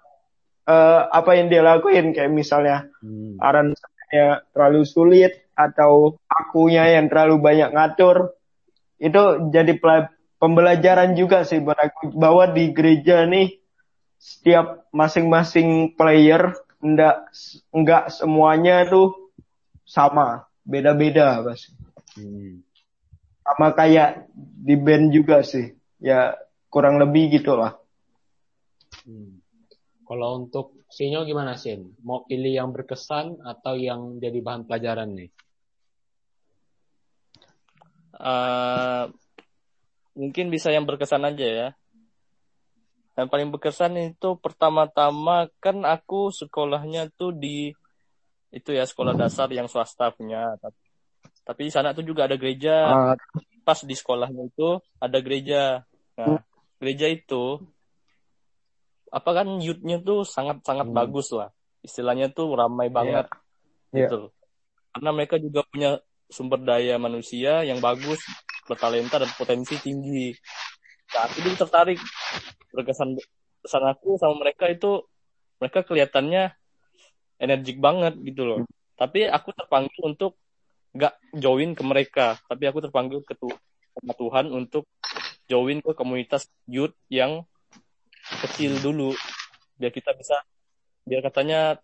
eh, 0.69 1.01
apa 1.09 1.31
yang 1.41 1.49
dia 1.49 1.65
lakuin. 1.65 2.13
Kayak 2.13 2.33
misalnya 2.37 2.77
hmm. 3.01 3.41
aransemennya 3.41 4.45
terlalu 4.53 4.83
sulit 4.85 5.33
atau 5.57 6.21
akunya 6.29 6.85
yang 7.01 7.09
terlalu 7.09 7.41
banyak 7.41 7.73
ngatur. 7.73 8.37
Itu 9.01 9.49
jadi 9.53 9.77
pembelajaran 10.37 11.17
juga 11.17 11.49
sih 11.49 11.65
buat 11.65 11.81
aku. 11.81 12.13
Bahwa 12.13 12.45
di 12.53 12.77
gereja 12.77 13.25
nih 13.25 13.57
setiap 14.21 14.89
masing-masing 14.93 15.97
player 15.97 16.53
enggak 16.81 17.29
enggak 17.73 18.13
semuanya 18.13 18.85
tuh 18.89 19.26
sama 19.87 20.45
beda-beda 20.67 21.41
pasti 21.47 21.73
Hmm. 22.17 22.65
sama 23.45 23.77
kayak 23.77 24.25
di 24.35 24.73
band 24.73 25.13
juga 25.13 25.45
sih 25.45 25.69
ya 26.01 26.33
kurang 26.73 26.97
lebih 26.97 27.41
gitulah 27.41 27.77
Hmm. 29.07 29.39
Kalau 30.07 30.47
untuk 30.47 30.75
Sinyo 30.87 31.27
gimana 31.27 31.59
Sin? 31.59 31.95
Mau 32.03 32.23
pilih 32.27 32.55
yang 32.55 32.71
berkesan 32.71 33.43
atau 33.43 33.75
yang 33.75 34.23
jadi 34.23 34.39
bahan 34.39 34.67
pelajaran 34.67 35.15
nih? 35.15 35.31
Eh, 38.17 39.05
mungkin 40.17 40.47
bisa 40.49 40.73
yang 40.73 40.87
berkesan 40.89 41.27
aja 41.27 41.47
ya. 41.47 41.69
Yang 43.19 43.29
paling 43.29 43.49
berkesan 43.51 43.95
itu 43.99 44.39
pertama-tama 44.41 45.51
kan 45.61 45.83
aku 45.85 46.33
sekolahnya 46.33 47.13
tuh 47.17 47.35
di 47.35 47.73
itu 48.57 48.73
ya 48.73 48.89
sekolah 48.89 49.13
dasar 49.13 49.53
yang 49.53 49.69
swasta 49.69 50.09
punya. 50.17 50.57
Tapi, 50.57 50.81
tapi 51.45 51.61
di 51.69 51.73
sana 51.73 51.93
tuh 51.93 52.09
juga 52.09 52.25
ada 52.25 52.41
gereja. 52.41 52.97
Ah, 52.97 53.17
Pas 53.67 53.83
di 53.85 53.93
sekolahnya 53.93 54.49
itu 54.49 54.81
ada 55.03 55.19
gereja. 55.21 55.85
Nah, 56.17 56.41
gereja 56.81 57.11
itu 57.13 57.61
apa 59.13 59.31
kan 59.43 59.49
youth-nya 59.61 60.01
tuh 60.03 60.25
sangat-sangat 60.25 60.89
Hmm. 60.89 60.97
bagus 60.97 61.29
lah. 61.37 61.53
Istilahnya 61.85 62.33
tuh 62.33 62.57
ramai 62.57 62.89
banget 62.89 63.27
Iya. 63.93 64.07
gitu. 64.09 64.21
Karena 64.97 65.11
mereka 65.13 65.37
juga 65.37 65.61
punya 65.69 66.01
sumber 66.27 66.63
daya 66.65 66.97
manusia 66.99 67.63
yang 67.63 67.79
bagus, 67.79 68.19
bertalenta 68.67 69.23
dan 69.23 69.31
potensi 69.37 69.79
tinggi. 69.79 70.35
Nah, 71.15 71.23
aku 71.29 71.39
juga 71.45 71.67
tertarik 71.67 72.01
berkesan 72.75 73.15
kesan 73.63 73.85
aku 73.87 74.15
sama 74.19 74.35
mereka 74.43 74.71
itu 74.71 75.03
mereka 75.59 75.83
kelihatannya 75.87 76.55
energik 77.37 77.79
banget 77.81 78.17
gitu 78.25 78.43
loh. 78.45 78.61
Tapi 78.97 79.29
aku 79.29 79.53
terpanggil 79.53 80.03
untuk 80.05 80.37
nggak 80.97 81.15
join 81.37 81.77
ke 81.77 81.83
mereka, 81.85 82.27
tapi 82.49 82.65
aku 82.65 82.81
terpanggil 82.81 83.21
ke 83.21 83.37
tu- 83.37 83.53
sama 83.97 84.13
Tuhan 84.17 84.47
untuk 84.53 84.85
join 85.49 85.81
ke 85.81 85.93
komunitas 85.93 86.49
youth 86.69 86.97
yang 87.13 87.45
kecil 88.45 88.81
dulu. 88.81 89.13
Biar 89.77 89.93
kita 89.93 90.17
bisa 90.17 90.41
biar 91.05 91.21
katanya 91.23 91.77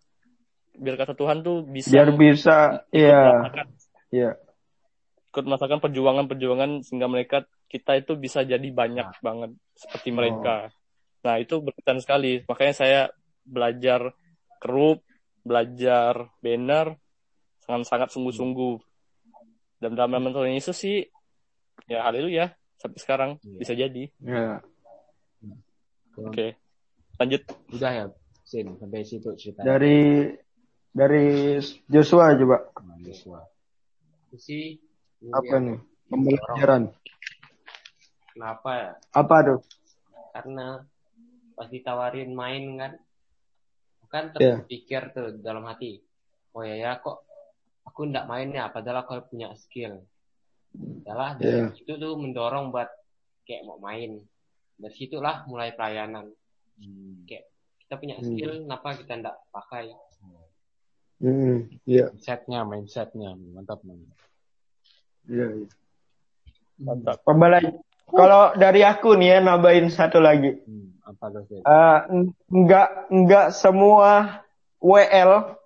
biar 0.73 0.97
kata 0.97 1.13
Tuhan 1.13 1.45
tuh 1.45 1.61
bisa 1.63 1.93
biar 1.93 2.09
bisa 2.17 2.57
ya 2.89 3.21
merasakan 3.21 3.65
ya 4.09 4.29
ikut 5.33 5.45
merasakan 5.49 5.79
perjuangan-perjuangan 5.81 6.85
sehingga 6.85 7.09
mereka 7.09 7.37
kita 7.65 7.97
itu 7.97 8.13
bisa 8.13 8.45
jadi 8.45 8.69
banyak 8.69 9.17
banget 9.17 9.57
seperti 9.73 10.13
mereka. 10.13 10.69
Nah 11.25 11.41
itu 11.41 11.57
berkesan 11.57 12.05
sekali. 12.05 12.45
Makanya 12.45 12.73
saya 12.77 13.01
belajar 13.41 14.13
kerup, 14.61 15.01
belajar 15.43 16.31
banner 16.39 16.95
sangat-sangat 17.61 18.09
sungguh-sungguh. 18.09 18.75
Dan 19.77 19.93
dalam 19.93 20.11
nama 20.11 20.31
Tuhan 20.31 20.55
Yesus 20.55 20.75
sih, 20.75 21.03
ya 21.85 22.03
haleluya 22.03 22.55
sampai 22.75 22.99
sekarang 22.99 23.29
Iya. 23.39 23.57
bisa 23.59 23.73
jadi. 23.75 24.03
ya 24.19 24.59
Oke, 26.15 26.55
lanjut. 27.17 27.41
Udah 27.73 27.91
ya, 27.91 28.05
Sin, 28.43 28.77
sampai 28.77 29.01
situ 29.01 29.33
ceritanya. 29.33 29.75
dari 29.75 30.29
dari 30.93 31.57
Joshua 31.89 32.37
coba 32.37 32.69
Nah, 32.79 32.97
Joshua. 33.01 33.41
Itu 34.29 34.37
ini 34.37 34.77
apa 35.31 35.55
nih 35.57 35.77
pembelajaran 36.05 36.83
kenapa 38.29 38.69
ya 38.75 38.91
apa 39.09 39.35
tuh 39.41 39.59
karena 40.29 40.67
pas 41.53 41.67
ditawarin 41.69 42.33
main 42.33 42.63
kan 42.75 42.91
kan 44.13 44.29
Iya. 44.37 44.61
terpikir 44.61 45.01
tuh 45.09 45.41
dalam 45.41 45.65
hati 45.65 45.97
oh 46.53 46.61
ya 46.61 46.77
ya 46.77 46.91
kok 47.01 47.25
aku 47.83 48.05
ndak 48.05 48.29
main 48.29 48.53
ya 48.53 48.69
padahal 48.69 49.01
aku 49.01 49.25
punya 49.27 49.49
skill 49.57 50.05
adalah 51.01 51.33
dari 51.33 51.65
Iya. 51.65 51.73
situ 51.73 51.97
tuh 51.97 52.13
mendorong 52.13 52.69
buat 52.69 52.89
kayak 53.43 53.65
mau 53.65 53.81
main 53.81 54.21
dari 54.73 54.93
situlah 54.93 55.43
mulai 55.45 55.73
pelayanan 55.73 56.29
Hmm. 56.73 57.25
kayak 57.25 57.49
kita 57.81 57.93
punya 57.97 58.15
Hmm. 58.17 58.25
skill 58.27 58.51
kenapa 58.61 58.87
kita 58.95 59.13
ndak 59.17 59.35
pakai 59.49 59.93
hmm 61.21 61.57
iya 61.85 62.09
Mindsetnya, 62.09 62.59
mindsetnya. 62.63 63.29
Mantap, 63.33 63.79
mantap. 63.81 64.17
iya 65.25 65.45
iya. 65.53 65.67
Mantap. 66.77 67.17
Pembela- 67.23 67.61
kalau 68.05 68.53
dari 68.53 68.81
aku 68.81 69.13
nih 69.15 69.29
ya 69.29 69.39
nambahin 69.39 69.87
satu 69.87 70.17
lagi 70.17 70.53
Hmm, 70.65 70.92
apa 71.03 71.25
tuh? 71.31 71.43
Eh, 71.51 71.99
n- 72.11 72.33
nggak 72.47 72.89
nggak 73.11 73.47
semua 73.51 74.43
WL 74.79 75.59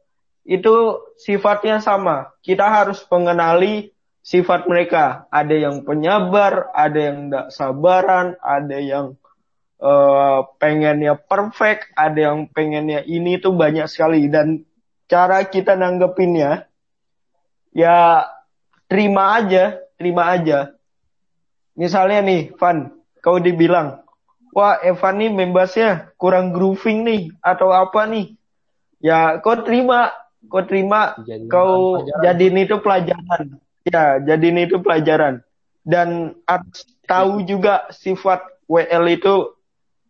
itu 0.48 0.75
sifatnya 1.22 1.77
sama. 1.84 2.34
Kita 2.41 2.65
harus 2.65 3.03
mengenali 3.10 3.94
sifat 4.25 4.65
mereka. 4.65 5.27
Ada 5.29 5.56
yang 5.56 5.75
penyabar, 5.86 6.72
ada 6.74 7.00
yang 7.00 7.29
tidak 7.29 7.48
sabaran, 7.53 8.34
ada 8.41 8.77
yang 8.82 9.06
eh, 9.82 10.39
pengennya 10.58 11.15
perfect, 11.17 11.94
ada 11.94 12.34
yang 12.34 12.50
pengennya 12.50 13.06
ini 13.06 13.38
tuh 13.38 13.53
banyak 13.53 13.86
sekali 13.86 14.25
dan 14.27 14.65
cara 15.08 15.46
kita 15.48 15.77
nanggepinnya 15.79 16.67
ya 17.72 18.25
terima 18.89 19.38
aja, 19.38 19.77
terima 20.00 20.34
aja. 20.34 20.74
Misalnya 21.77 22.25
nih, 22.25 22.41
Van, 22.58 22.89
kau 23.22 23.38
dibilang, 23.38 24.01
wah 24.51 24.80
Evan 24.84 25.20
nih 25.20 25.32
membasnya 25.32 26.12
kurang 26.20 26.51
grooving 26.51 27.08
nih 27.08 27.22
atau 27.42 27.72
apa 27.72 28.08
nih? 28.08 28.36
Ya 29.01 29.38
kau 29.39 29.62
terima 29.62 30.13
kau 30.48 30.63
terima 30.63 31.18
Dijadiin 31.22 31.50
kau 31.51 32.04
jadiin 32.24 32.58
itu 32.63 32.75
pelajaran. 32.80 33.60
Ya 33.88 34.20
jadiin 34.20 34.68
itu 34.68 34.77
pelajaran. 34.84 35.44
Dan 35.88 36.36
harus 36.44 36.84
tahu 37.08 37.48
juga 37.48 37.88
sifat 37.96 38.44
WL 38.68 39.06
itu 39.08 39.56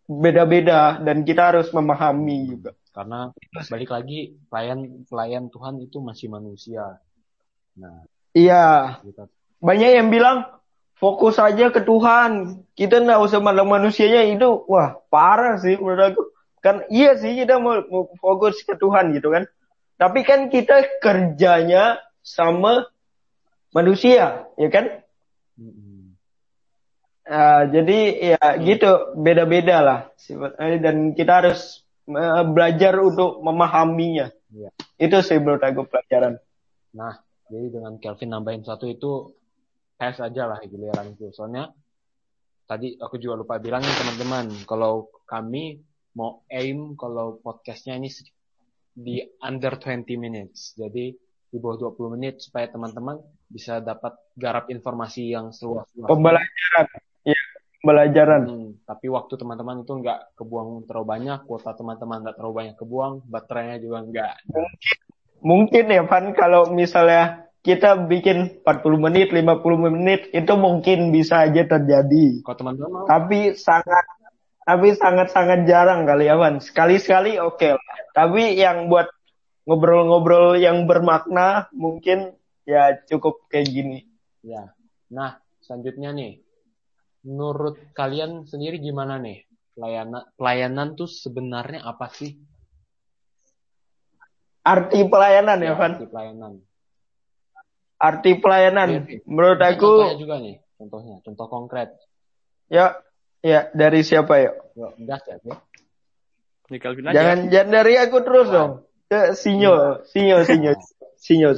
beda-beda 0.08 0.98
dan 0.98 1.22
kita 1.22 1.54
harus 1.54 1.70
memahami 1.70 2.58
juga. 2.58 2.74
Karena 2.90 3.30
balik 3.70 3.94
lagi 3.94 4.34
pelayan 4.50 5.06
pelayan 5.06 5.46
Tuhan 5.54 5.78
itu 5.78 6.02
masih 6.02 6.26
manusia. 6.26 6.98
Nah, 7.78 8.02
Iya, 8.34 8.98
kita 9.02 9.30
banyak 9.58 9.90
yang 9.98 10.08
bilang 10.10 10.57
fokus 10.98 11.38
aja 11.38 11.70
ke 11.70 11.80
Tuhan. 11.82 12.62
Kita 12.74 13.02
nggak 13.02 13.22
usah 13.22 13.38
mandang 13.42 13.70
manusianya 13.70 14.26
itu, 14.28 14.66
wah 14.66 14.98
parah 15.10 15.58
sih 15.58 15.78
menurut 15.78 16.14
aku. 16.14 16.22
Kan 16.58 16.86
iya 16.90 17.14
sih 17.14 17.38
kita 17.38 17.62
mau, 17.62 17.78
mau 17.86 18.10
fokus 18.18 18.62
ke 18.66 18.74
Tuhan 18.74 19.14
gitu 19.14 19.30
kan. 19.30 19.46
Tapi 19.98 20.22
kan 20.22 20.50
kita 20.50 21.02
kerjanya 21.02 21.98
sama 22.22 22.86
manusia, 23.74 24.46
ya 24.54 24.68
kan? 24.70 25.02
Eh, 27.28 27.62
jadi 27.76 27.98
ya 28.32 28.40
gitu 28.56 29.12
beda-beda 29.20 29.84
lah 29.84 30.00
sifatnya 30.16 30.80
dan 30.80 31.12
kita 31.12 31.32
harus 31.44 31.84
eh, 32.08 32.44
belajar 32.48 32.96
untuk 33.04 33.44
memahaminya. 33.44 34.32
Iya. 34.48 34.72
Itu 34.96 35.20
sih 35.20 35.36
menurut 35.36 35.60
aku 35.60 35.84
pelajaran. 35.84 36.40
Nah, 36.96 37.20
jadi 37.52 37.68
dengan 37.68 38.00
Kelvin 38.00 38.32
nambahin 38.32 38.64
satu 38.64 38.88
itu 38.88 39.36
pass 39.98 40.22
aja 40.22 40.46
lah 40.46 40.62
giliran 40.62 41.10
itu. 41.12 41.34
Soalnya 41.34 41.74
tadi 42.70 42.94
aku 42.94 43.18
juga 43.18 43.42
lupa 43.42 43.58
bilang 43.58 43.82
nih 43.82 43.96
teman-teman, 43.98 44.46
kalau 44.70 45.10
kami 45.26 45.82
mau 46.14 46.46
aim 46.48 46.94
kalau 46.94 47.42
podcastnya 47.42 47.98
ini 47.98 48.08
di 48.94 49.18
under 49.42 49.74
20 49.74 50.06
minutes. 50.14 50.78
Jadi 50.78 51.10
di 51.48 51.56
bawah 51.56 51.90
20 51.90 52.14
menit 52.14 52.44
supaya 52.44 52.70
teman-teman 52.70 53.18
bisa 53.50 53.80
dapat 53.80 54.14
garap 54.38 54.70
informasi 54.70 55.32
yang 55.32 55.50
seluas-luasnya. 55.50 56.06
Pembelajaran, 56.12 56.86
ya 57.24 57.40
pembelajaran. 57.80 58.42
Hmm, 58.44 58.70
tapi 58.84 59.06
waktu 59.08 59.34
teman-teman 59.40 59.80
itu 59.82 59.92
nggak 59.96 60.36
kebuang 60.36 60.84
terlalu 60.84 61.06
banyak, 61.08 61.38
kuota 61.48 61.72
teman-teman 61.72 62.20
nggak 62.20 62.36
terlalu 62.36 62.54
banyak 62.54 62.76
kebuang, 62.76 63.14
baterainya 63.24 63.78
juga 63.80 63.98
nggak. 64.04 64.34
Mungkin 65.40 65.84
ya 65.88 66.02
Van 66.04 66.36
kalau 66.36 66.68
misalnya 66.68 67.47
kita 67.68 68.08
bikin 68.08 68.64
40 68.64 68.96
menit, 68.96 69.28
50 69.28 69.76
menit 69.76 70.32
itu 70.32 70.52
mungkin 70.56 71.12
bisa 71.12 71.44
aja 71.44 71.68
terjadi. 71.68 72.40
Kalau 72.40 72.56
teman-teman 72.56 73.04
Tapi 73.04 73.52
sangat 73.52 74.04
tapi 74.64 74.92
sangat-sangat 74.96 75.68
jarang 75.68 76.08
kali 76.08 76.28
ya 76.28 76.36
Van. 76.36 76.60
Sekali-sekali 76.60 77.36
oke 77.36 77.76
lah. 77.76 77.96
Tapi 78.16 78.56
yang 78.56 78.88
buat 78.88 79.08
ngobrol-ngobrol 79.68 80.56
yang 80.56 80.88
bermakna 80.88 81.68
mungkin 81.76 82.36
ya 82.64 82.96
cukup 83.08 83.48
kayak 83.52 83.68
gini. 83.68 84.04
Ya. 84.44 84.72
Nah, 85.12 85.40
selanjutnya 85.60 86.12
nih. 86.12 86.40
Menurut 87.24 87.80
kalian 87.92 88.44
sendiri 88.48 88.80
gimana 88.80 89.20
nih? 89.20 89.44
Pelayanan 89.76 90.24
pelayanan 90.36 90.88
tuh 90.96 91.08
sebenarnya 91.08 91.84
apa 91.84 92.12
sih? 92.12 92.36
Arti 94.64 95.00
pelayanan 95.04 95.64
ya 95.64 95.76
Van. 95.76 95.96
arti 95.96 96.08
pelayanan. 96.08 96.67
Arti 97.98 98.38
pelayanan 98.38 98.88
Iya, 98.88 99.00
iya. 99.10 99.20
menurut 99.26 99.58
aku 99.58 99.90
contohnya 99.90 100.16
juga 100.22 100.34
nih, 100.38 100.56
contohnya, 100.78 101.14
contoh 101.26 101.46
konkret. 101.50 101.88
ya 102.70 102.94
ya 103.42 103.66
dari 103.74 104.06
siapa 104.06 104.38
ya? 104.38 104.54
Yuk, 104.78 104.92
gas 105.02 105.22
ya, 105.26 105.34
oke? 105.42 105.52
Ini 106.68 106.76
Calvin 106.78 107.04
aja. 107.10 107.14
Jangan 107.16 107.38
jangan 107.50 107.70
dari 107.74 107.94
aku 107.98 108.16
terus 108.22 108.46
dong. 108.54 108.72
Ke 109.08 109.32
Sinyo, 109.34 110.04
Sinyo, 110.04 110.44
Sinyo, 110.44 110.72
Sinyo. 111.16 111.50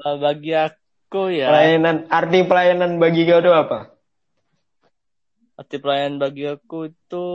Uh, 0.00 0.16
bagi 0.18 0.56
aku 0.56 1.28
ya, 1.28 1.52
Pelayanan, 1.52 2.08
arti 2.08 2.40
pelayanan 2.48 2.96
bagi 2.96 3.28
kau 3.28 3.38
itu 3.44 3.52
apa? 3.52 3.92
arti 5.58 5.76
pelayanan 5.82 6.22
bagi 6.22 6.46
aku 6.48 6.90
itu 6.94 7.26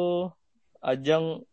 ajang, 0.80 1.44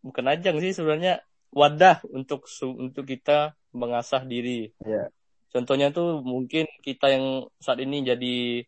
bukan 0.00 0.24
ajang 0.28 0.56
sih 0.58 0.72
sebenarnya 0.72 1.20
wadah 1.52 2.00
untuk 2.10 2.48
su- 2.48 2.74
untuk 2.74 3.04
kita 3.04 3.54
mengasah 3.76 4.24
diri. 4.24 4.72
Ya. 4.82 5.12
Contohnya 5.52 5.92
tuh 5.92 6.24
mungkin 6.24 6.64
kita 6.80 7.12
yang 7.12 7.44
saat 7.60 7.76
ini 7.84 8.00
jadi 8.00 8.64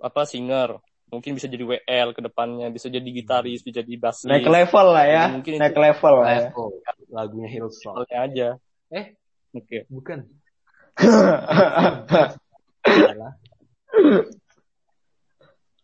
apa 0.00 0.24
singer, 0.24 0.80
mungkin 1.12 1.36
bisa 1.36 1.52
jadi 1.52 1.60
WL 1.68 2.16
ke 2.16 2.20
depannya, 2.24 2.72
bisa 2.72 2.88
jadi 2.88 3.04
gitaris, 3.04 3.60
bisa 3.60 3.84
jadi 3.84 3.92
bassist. 4.00 4.32
Naik 4.32 4.48
level 4.48 4.86
lah 4.88 5.04
ya, 5.04 5.28
Mungkin 5.28 5.60
naik 5.60 5.76
level 5.76 6.14
lah 6.24 6.28
ya. 6.32 6.48
Level. 6.48 6.68
Lagunya 7.12 7.48
Hillsong. 7.52 7.94
Soalnya 8.00 8.18
aja. 8.24 8.48
Eh, 8.88 9.12
Oke. 9.52 9.84
bukan. 9.92 10.24
Salah. 10.96 11.44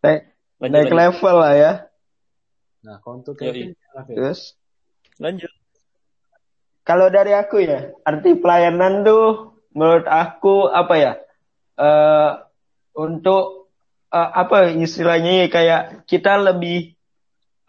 naik, 0.01 0.21
Lanjut, 0.57 0.73
naik 0.73 0.89
lanjut. 0.89 0.97
level 0.97 1.35
lah 1.37 1.53
ya. 1.53 1.71
Nah. 2.81 2.97
Kevin, 3.37 3.77
gimana, 3.77 4.01
Vin? 4.09 4.15
Terus 4.17 4.57
Lanjut. 5.21 5.53
kalau 6.81 7.13
dari 7.13 7.37
aku 7.37 7.61
ya, 7.61 7.93
arti 8.01 8.33
pelayanan 8.33 9.05
tuh 9.05 9.50
menurut 9.75 10.07
aku 10.07 10.69
apa 10.69 10.95
ya? 10.97 11.13
eh 11.81 12.31
untuk 12.95 13.71
eh, 14.11 14.29
apa 14.35 14.75
istilahnya 14.75 15.45
ya, 15.45 15.47
kayak 15.47 15.81
kita 16.05 16.37
lebih 16.37 16.93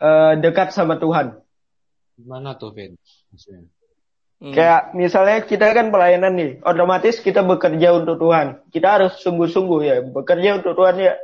eh, 0.02 0.32
dekat 0.42 0.74
sama 0.74 0.98
Tuhan. 0.98 1.38
Gimana 2.18 2.58
tuh, 2.58 2.74
Vin? 2.74 2.98
Maksudnya. 3.30 3.70
Hmm. 4.42 4.50
Kayak 4.50 4.82
misalnya 4.98 5.38
kita 5.46 5.70
kan 5.70 5.94
pelayanan 5.94 6.34
nih, 6.34 6.50
otomatis 6.66 7.22
kita 7.22 7.46
bekerja 7.46 7.94
untuk 7.94 8.18
Tuhan. 8.18 8.58
Kita 8.74 8.98
harus 8.98 9.22
sungguh-sungguh 9.22 9.80
ya, 9.86 10.02
bekerja 10.02 10.58
untuk 10.58 10.74
Tuhan 10.74 10.98
ya. 10.98 11.14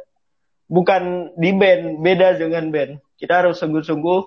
Bukan 0.71 1.35
di 1.35 1.51
band, 1.51 1.99
beda 1.99 2.39
dengan 2.39 2.71
band. 2.71 3.03
Kita 3.19 3.43
harus 3.43 3.59
sungguh-sungguh, 3.59 4.21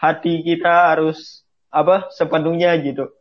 hati 0.00 0.40
kita 0.40 0.96
harus 0.96 1.44
apa 1.68 2.08
sepenuhnya 2.08 2.72
gitu. 2.80 3.12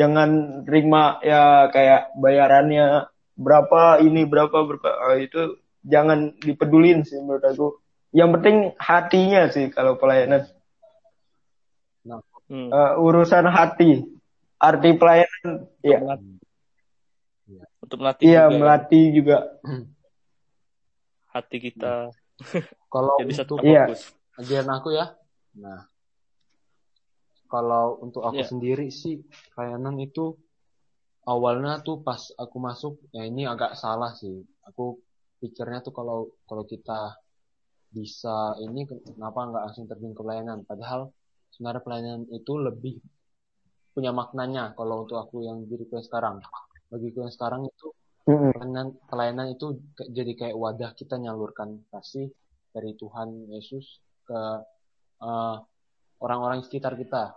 Jangan 0.00 0.30
terima 0.64 1.20
ya 1.20 1.68
kayak 1.68 2.16
bayarannya 2.16 3.04
berapa 3.36 4.00
ini 4.00 4.24
berapa 4.24 4.56
berapa 4.64 4.88
Ah, 4.96 5.20
itu 5.20 5.60
jangan 5.84 6.32
dipedulin 6.40 7.04
sih 7.04 7.20
menurut 7.20 7.44
aku. 7.44 7.68
Yang 8.16 8.30
penting 8.40 8.56
hatinya 8.80 9.42
sih 9.52 9.68
kalau 9.68 10.00
pelayanan 10.00 10.48
Hmm. 12.50 12.66
Eh, 12.66 12.92
urusan 12.98 13.46
hati. 13.46 14.02
Arti 14.58 14.90
pelayanan 14.98 15.70
ya 15.80 16.02
Untuk 17.78 17.96
melatih 18.02 18.24
Iya, 18.26 18.42
juga 18.42 18.50
ya, 18.50 18.58
melatih 18.58 19.04
juga. 19.14 19.38
hati 21.30 21.56
kita 21.62 22.10
Kalau 22.90 23.14
ya 23.22 23.24
bisa 23.24 23.42
untuk 23.46 23.62
Iya. 23.62 23.84
ajaran 24.34 24.68
aku 24.82 24.88
ya. 24.98 25.06
Nah, 25.62 25.86
kalau 27.50 27.98
untuk 28.00 28.22
aku 28.22 28.40
Iya. 28.40 28.48
sendiri 28.48 28.88
sih 28.94 29.20
pelayanan 29.52 29.98
itu 29.98 30.38
awalnya 31.26 31.82
tuh 31.82 32.00
pas 32.00 32.30
aku 32.38 32.56
masuk 32.62 32.94
ya 33.10 33.26
ini 33.26 33.44
agak 33.44 33.74
salah 33.76 34.14
sih. 34.14 34.40
Aku 34.70 35.02
pikirnya 35.42 35.82
tuh 35.82 35.92
kalau 35.92 36.30
kalau 36.46 36.64
kita 36.64 37.18
bisa 37.90 38.54
ini 38.62 38.86
kenapa 38.86 39.50
nggak 39.50 39.62
langsung 39.66 39.86
terjun 39.90 40.14
ke 40.14 40.22
pelayanan? 40.22 40.62
Padahal 40.62 41.10
sebenarnya 41.50 41.82
pelayanan 41.82 42.22
itu 42.30 42.52
lebih 42.54 42.96
punya 43.90 44.14
maknanya 44.14 44.70
kalau 44.78 45.02
untuk 45.02 45.18
aku 45.18 45.42
yang 45.42 45.66
diriku 45.66 45.98
yang 45.98 46.06
sekarang. 46.06 46.36
Bagiku 46.86 47.26
yang 47.26 47.34
sekarang 47.34 47.66
itu 47.66 47.90
pelayanan, 48.22 48.94
pelayanan 49.10 49.46
itu 49.50 49.66
jadi 49.98 50.32
kayak 50.38 50.56
wadah 50.56 50.90
kita 50.94 51.18
nyalurkan 51.18 51.82
kasih 51.90 52.30
dari 52.70 52.94
Tuhan 52.94 53.50
Yesus 53.50 53.98
ke 54.22 54.40
eh, 55.20 55.56
orang-orang 56.20 56.60
sekitar 56.62 56.94
kita. 56.94 57.32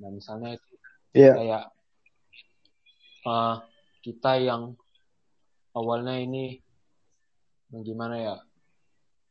Nah, 0.00 0.10
misalnya 0.10 0.56
itu 0.56 0.70
Iya. 1.12 1.32
kayak 1.36 1.64
eh, 3.22 3.56
kita 4.02 4.32
yang 4.40 4.74
awalnya 5.76 6.18
ini 6.18 6.58
gimana 7.70 8.16
ya? 8.18 8.36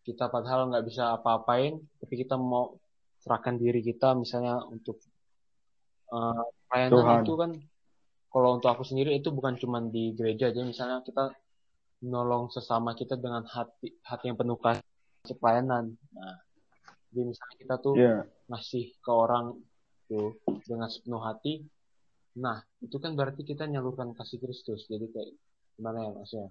Kita 0.01 0.30
padahal 0.30 0.69
nggak 0.71 0.86
bisa 0.88 1.13
apa-apain, 1.17 1.77
tapi 2.01 2.13
kita 2.21 2.38
mau 2.39 2.77
serahkan 3.21 3.58
diri 3.58 3.82
kita 3.86 4.13
misalnya 4.17 4.62
untuk 4.65 4.97
eh, 6.12 6.43
pelayanan 6.67 6.91
Tuhan. 6.93 7.21
itu 7.23 7.34
kan 7.38 7.51
kalau 8.32 8.49
untuk 8.56 8.69
aku 8.71 8.84
sendiri 8.88 9.12
itu 9.19 9.27
bukan 9.32 9.60
cuma 9.60 9.84
di 9.84 10.15
gereja 10.15 10.49
aja 10.49 10.63
misalnya 10.63 11.04
kita 11.04 11.36
menolong 12.01 12.49
sesama 12.49 12.95
kita 12.97 13.19
dengan 13.19 13.45
hati 13.45 13.93
hati 14.01 14.32
yang 14.32 14.38
penuh 14.39 14.58
kasih 14.58 15.36
pelayanan. 15.38 15.93
Nah, 16.15 16.36
jadi 17.12 17.28
misalnya 17.28 17.56
kita 17.60 17.76
tuh 17.84 17.93
Iya. 18.00 18.17
ngasih 18.47 18.86
ke 19.04 19.12
orang 19.12 19.45
tuh 20.08 20.39
dengan 20.63 20.88
sepenuh 20.88 21.21
hati. 21.24 21.63
Nah, 22.39 22.63
itu 22.80 22.95
kan 23.00 23.15
berarti 23.15 23.43
kita 23.43 23.67
nyalurkan 23.67 24.15
kasih 24.15 24.39
Kristus. 24.39 24.88
Jadi 24.88 25.12
kayak 25.12 25.32
gimana 25.76 26.08
ya 26.08 26.12
maksudnya? 26.15 26.50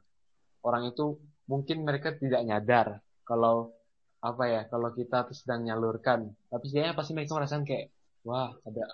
Orang 0.60 0.84
itu 0.92 1.16
mungkin 1.48 1.88
mereka 1.88 2.12
tidak 2.12 2.44
nyadar 2.44 3.00
kalau 3.24 3.72
apa 4.20 4.44
ya, 4.44 4.62
kalau 4.68 4.92
kita 4.92 5.24
tuh 5.24 5.36
sedang 5.36 5.64
nyalurkan. 5.64 6.28
Tapi 6.52 6.64
setidaknya 6.68 6.92
pasti 6.92 7.12
mereka 7.16 7.32
merasakan 7.40 7.64
kayak 7.64 7.88
wah, 8.28 8.52
ada 8.68 8.84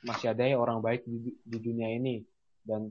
masih 0.00 0.32
ada 0.32 0.48
ya 0.48 0.56
orang 0.56 0.80
baik 0.80 1.04
di, 1.04 1.36
di 1.44 1.58
dunia 1.60 1.92
ini. 1.92 2.24
Dan 2.64 2.88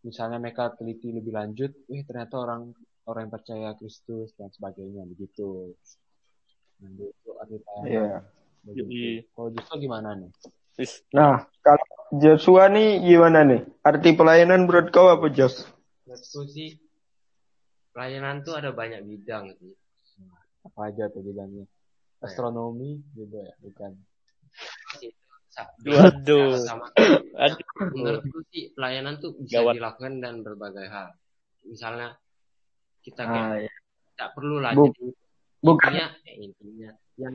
misalnya 0.00 0.40
mereka 0.40 0.72
teliti 0.72 1.12
lebih 1.12 1.36
lanjut, 1.36 1.76
wih 1.92 2.00
ternyata 2.08 2.40
orang 2.40 2.72
orang 3.04 3.28
yang 3.28 3.34
percaya 3.36 3.68
Kristus 3.76 4.32
dan 4.40 4.48
sebagainya 4.48 5.04
begitu. 5.04 5.76
Nah, 5.76 5.76
itu 5.76 5.76
arti 5.76 5.76
pelayanan. 5.76 6.65
Iya. 7.86 8.24
Jadi, 8.66 9.22
Kalau 9.32 9.48
justru 9.54 9.74
gimana 9.86 10.18
nih? 10.18 10.30
Nah, 11.14 11.46
kalau 11.64 11.86
Joshua 12.18 12.68
nih 12.68 13.00
gimana 13.00 13.46
nih? 13.46 13.62
Arti 13.80 14.12
pelayanan 14.12 14.66
menurut 14.68 14.92
kau 14.92 15.08
apa, 15.08 15.30
Jos? 15.32 15.64
Menurutku 16.04 16.40
sih 16.50 16.76
pelayanan 17.96 18.44
tuh 18.44 18.58
ada 18.58 18.74
banyak 18.76 19.06
bidang 19.06 19.54
sih. 19.56 19.72
Apa 20.66 20.90
aja 20.92 21.08
tuh 21.08 21.22
bidangnya? 21.24 21.64
Astronomi 22.20 23.00
gitu 23.14 23.38
ya, 23.40 23.54
bukan? 23.62 23.92
Sa- 25.48 25.72
Waduh. 25.80 26.60
sama 26.60 26.92
menurutku 27.96 28.44
sih 28.52 28.74
pelayanan 28.76 29.16
tuh 29.22 29.32
bisa 29.40 29.62
Gawat. 29.64 29.80
dilakukan 29.80 30.20
dan 30.20 30.44
berbagai 30.44 30.86
hal. 30.92 31.16
Misalnya 31.64 32.18
kita 33.00 33.24
kayak 33.24 33.46
Nah, 33.46 33.56
ya. 33.62 33.74
tak 34.18 34.28
perlu 34.36 34.60
lah 34.60 34.74
jadi 34.74 35.06
bukan 35.66 35.90
intinya 35.92 36.08
intinya. 36.38 36.90
Yang 37.16 37.34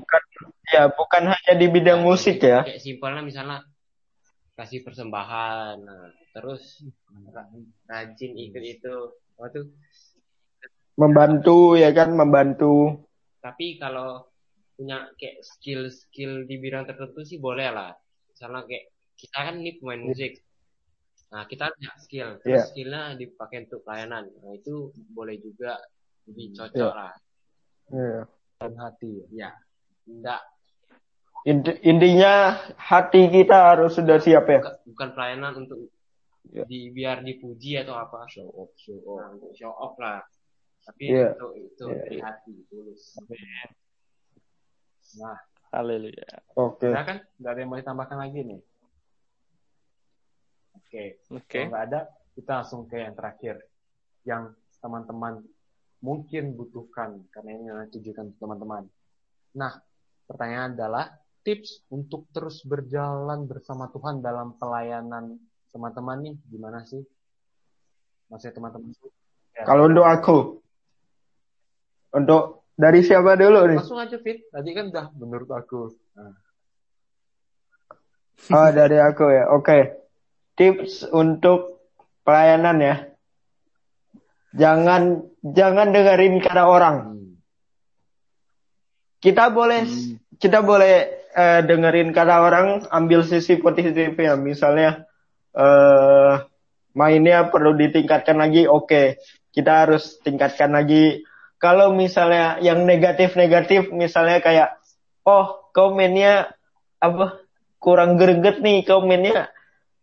ya 0.72 0.84
bukan 0.94 1.24
hanya 1.34 1.54
di 1.58 1.68
bidang 1.68 2.00
musik 2.06 2.38
ya. 2.40 2.64
kayak 2.64 2.80
simpelnya 2.80 3.22
misalnya 3.26 3.58
kasih 4.54 4.86
persembahan 4.86 5.76
nah, 5.82 6.08
terus 6.32 6.86
ra- 7.34 7.50
rajin 7.90 8.32
ikut 8.38 8.62
itu 8.64 8.96
waktu 9.36 9.68
Membantu 11.00 11.74
ya 11.80 11.90
kan, 11.96 12.14
membantu. 12.14 13.00
tapi 13.42 13.80
kalau 13.82 14.22
punya 14.78 15.10
kayak 15.18 15.42
skill-skill 15.42 16.46
di 16.46 16.62
bidang 16.62 16.86
tertentu 16.86 17.26
sih 17.26 17.42
boleh 17.42 17.74
lah. 17.74 17.90
Misalnya 18.30 18.70
kayak 18.70 18.86
kita 19.18 19.38
kan 19.50 19.56
ini 19.58 19.82
pemain 19.82 19.98
musik. 19.98 20.46
Nah 21.34 21.50
kita 21.50 21.74
punya 21.74 21.92
skill. 21.98 22.30
Terus 22.44 22.54
Iya. 22.54 22.64
skillnya 22.70 23.02
dipakai 23.18 23.66
untuk 23.66 23.82
pelayanan. 23.82 24.30
Nah 24.30 24.54
itu 24.54 24.94
boleh 25.10 25.42
juga. 25.42 25.80
Jadi 26.30 26.44
cocok 26.54 26.78
Iya. 26.78 26.94
lah 26.94 27.14
Iya. 27.92 28.22
Dan 28.58 28.74
hati 28.78 29.12
ya. 29.30 29.52
enggak 30.06 30.42
Inti- 31.42 31.82
Intinya 31.82 32.54
hati 32.78 33.26
kita 33.28 33.74
harus 33.74 33.98
sudah 33.98 34.18
siap 34.18 34.46
ya. 34.46 34.62
bukan, 34.62 34.76
bukan 34.88 35.10
pelayanan 35.12 35.54
untuk 35.58 35.80
Iya. 36.52 36.66
di 36.66 36.90
biar 36.90 37.22
dipuji 37.22 37.78
atau 37.78 37.94
apa 37.96 38.26
show 38.28 38.50
off 38.50 38.74
show 38.76 38.98
off 39.00 39.22
Nah, 39.22 39.30
untuk 39.34 39.52
show 39.54 39.72
off 39.72 39.94
lah 39.98 40.20
tapi 40.82 41.14
Iya. 41.14 41.34
itu 41.34 41.48
itu 41.62 41.84
Iya, 41.86 41.98
dari 42.02 42.18
iya. 42.18 42.24
hati 42.26 42.54
tulus 42.68 43.02
Nah, 45.12 45.38
Haleluya. 45.72 46.28
Oke. 46.56 46.88
udah 46.88 47.04
kan? 47.04 47.18
Gak 47.38 47.52
ada 47.52 47.60
yang 47.60 47.70
mau 47.70 47.80
ditambahkan 47.80 48.18
lagi 48.20 48.40
nih? 48.44 48.62
Oke. 50.76 51.04
Oke. 51.30 51.48
Kalau 51.58 51.72
nggak 51.72 51.86
ada, 51.88 52.00
kita 52.36 52.52
langsung 52.60 52.82
ke 52.86 52.98
yang 52.98 53.16
terakhir. 53.16 53.56
Yang 54.24 54.44
teman-teman 54.80 55.44
mungkin 56.02 56.58
butuhkan. 56.58 57.26
Karena 57.30 57.50
ini 57.56 57.66
tujukan 57.94 58.34
untuk 58.34 58.40
teman-teman. 58.42 58.84
Nah, 59.58 59.74
pertanyaan 60.28 60.76
adalah 60.76 61.06
tips 61.42 61.86
untuk 61.90 62.30
terus 62.30 62.62
berjalan 62.66 63.50
bersama 63.50 63.90
Tuhan 63.90 64.22
dalam 64.22 64.58
pelayanan 64.58 65.38
teman-teman 65.74 66.18
nih 66.22 66.36
gimana 66.50 66.84
sih? 66.86 67.02
Maksudnya 68.30 68.56
teman-teman 68.58 68.92
Ya. 69.52 69.68
Kalau 69.68 69.92
untuk 69.92 70.08
aku, 70.08 70.38
untuk 72.16 72.64
dari 72.72 73.04
siapa 73.04 73.36
dulu 73.36 73.68
nih? 73.68 73.84
langsung 73.84 74.00
aja 74.00 74.16
Fit. 74.16 74.48
Tadi 74.48 74.72
kan 74.72 74.88
udah 74.96 75.12
menurut 75.12 75.52
aku. 75.52 75.92
Nah, 76.16 76.32
Oh, 78.50 78.70
dari 78.74 78.98
aku 78.98 79.30
ya. 79.30 79.54
Oke. 79.54 80.02
Tips 80.58 81.06
untuk 81.14 81.86
pelayanan 82.26 82.82
ya. 82.82 82.96
Jangan 84.52 85.24
jangan 85.42 85.96
dengerin 85.96 86.44
kata 86.44 86.64
orang. 86.68 86.96
hmm. 87.16 87.32
Kita 89.22 89.48
boleh 89.54 89.88
kita 90.42 90.60
boleh 90.66 90.96
eh, 91.32 91.62
dengerin 91.64 92.12
kata 92.12 92.36
orang, 92.44 92.68
ambil 92.92 93.24
sisi 93.24 93.56
positifnya. 93.62 94.36
Misalnya 94.36 95.08
eh 95.56 96.36
mainnya 96.92 97.48
perlu 97.48 97.76
ditingkatkan 97.76 98.36
lagi, 98.36 98.68
oke. 98.68 99.20
Kita 99.52 99.88
harus 99.88 100.20
tingkatkan 100.24 100.72
lagi. 100.72 101.24
Kalau 101.62 101.94
misalnya 101.94 102.58
yang 102.60 102.84
negatif-negatif, 102.90 103.94
misalnya 103.94 104.42
kayak, 104.42 104.82
oh 105.28 105.70
kau 105.72 105.94
mainnya 105.94 106.52
apa 106.98 107.40
kurang 107.78 108.18
greget 108.18 108.60
nih, 108.60 108.82
kau 108.84 109.06
mainnya 109.06 109.54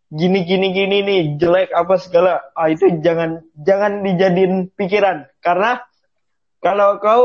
gini 0.08 0.44
gini 0.48 0.72
gini 0.72 0.96
nih 1.04 1.20
jelek 1.36 1.70
apa 1.72 2.00
segala. 2.00 2.40
Ah 2.56 2.72
itu 2.72 3.00
jangan 3.04 3.44
jangan 3.56 4.04
dijadiin 4.04 4.72
pikiran. 4.72 5.28
Karena 5.44 5.80
kalau 6.64 6.98
kau 6.98 7.24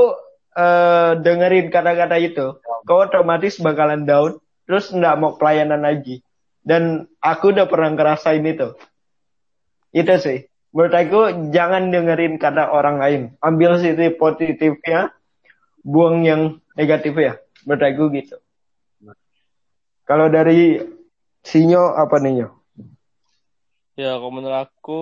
eh, 0.56 1.12
dengerin 1.20 1.72
kata-kata 1.72 2.18
itu 2.20 2.60
kau 2.84 3.08
otomatis 3.08 3.58
bakalan 3.64 4.04
down 4.04 4.38
terus 4.68 4.92
nggak 4.92 5.18
mau 5.20 5.36
pelayanan 5.40 5.84
lagi. 5.84 6.24
Dan 6.64 7.12
aku 7.20 7.52
udah 7.52 7.68
pernah 7.68 7.92
ngerasain 7.92 8.44
itu. 8.44 8.76
Itu 9.92 10.16
sih. 10.20 10.48
Menurut 10.74 10.96
aku 10.96 11.20
jangan 11.54 11.92
dengerin 11.94 12.40
kata 12.40 12.72
orang 12.72 12.98
lain. 12.98 13.22
Ambil 13.44 13.78
sisi 13.78 14.10
positifnya 14.16 15.14
buang 15.84 16.24
yang 16.24 16.64
negatifnya 16.74 17.44
menurut 17.68 17.84
aku 17.84 18.04
gitu. 18.16 18.36
Kalau 20.04 20.28
dari 20.28 20.80
Sinyo 21.44 21.96
apa 21.96 22.20
nih 22.24 22.34
Nyo? 22.40 22.63
Ya, 23.94 24.18
kalau 24.18 24.34
menurut 24.34 24.58
aku 24.58 25.02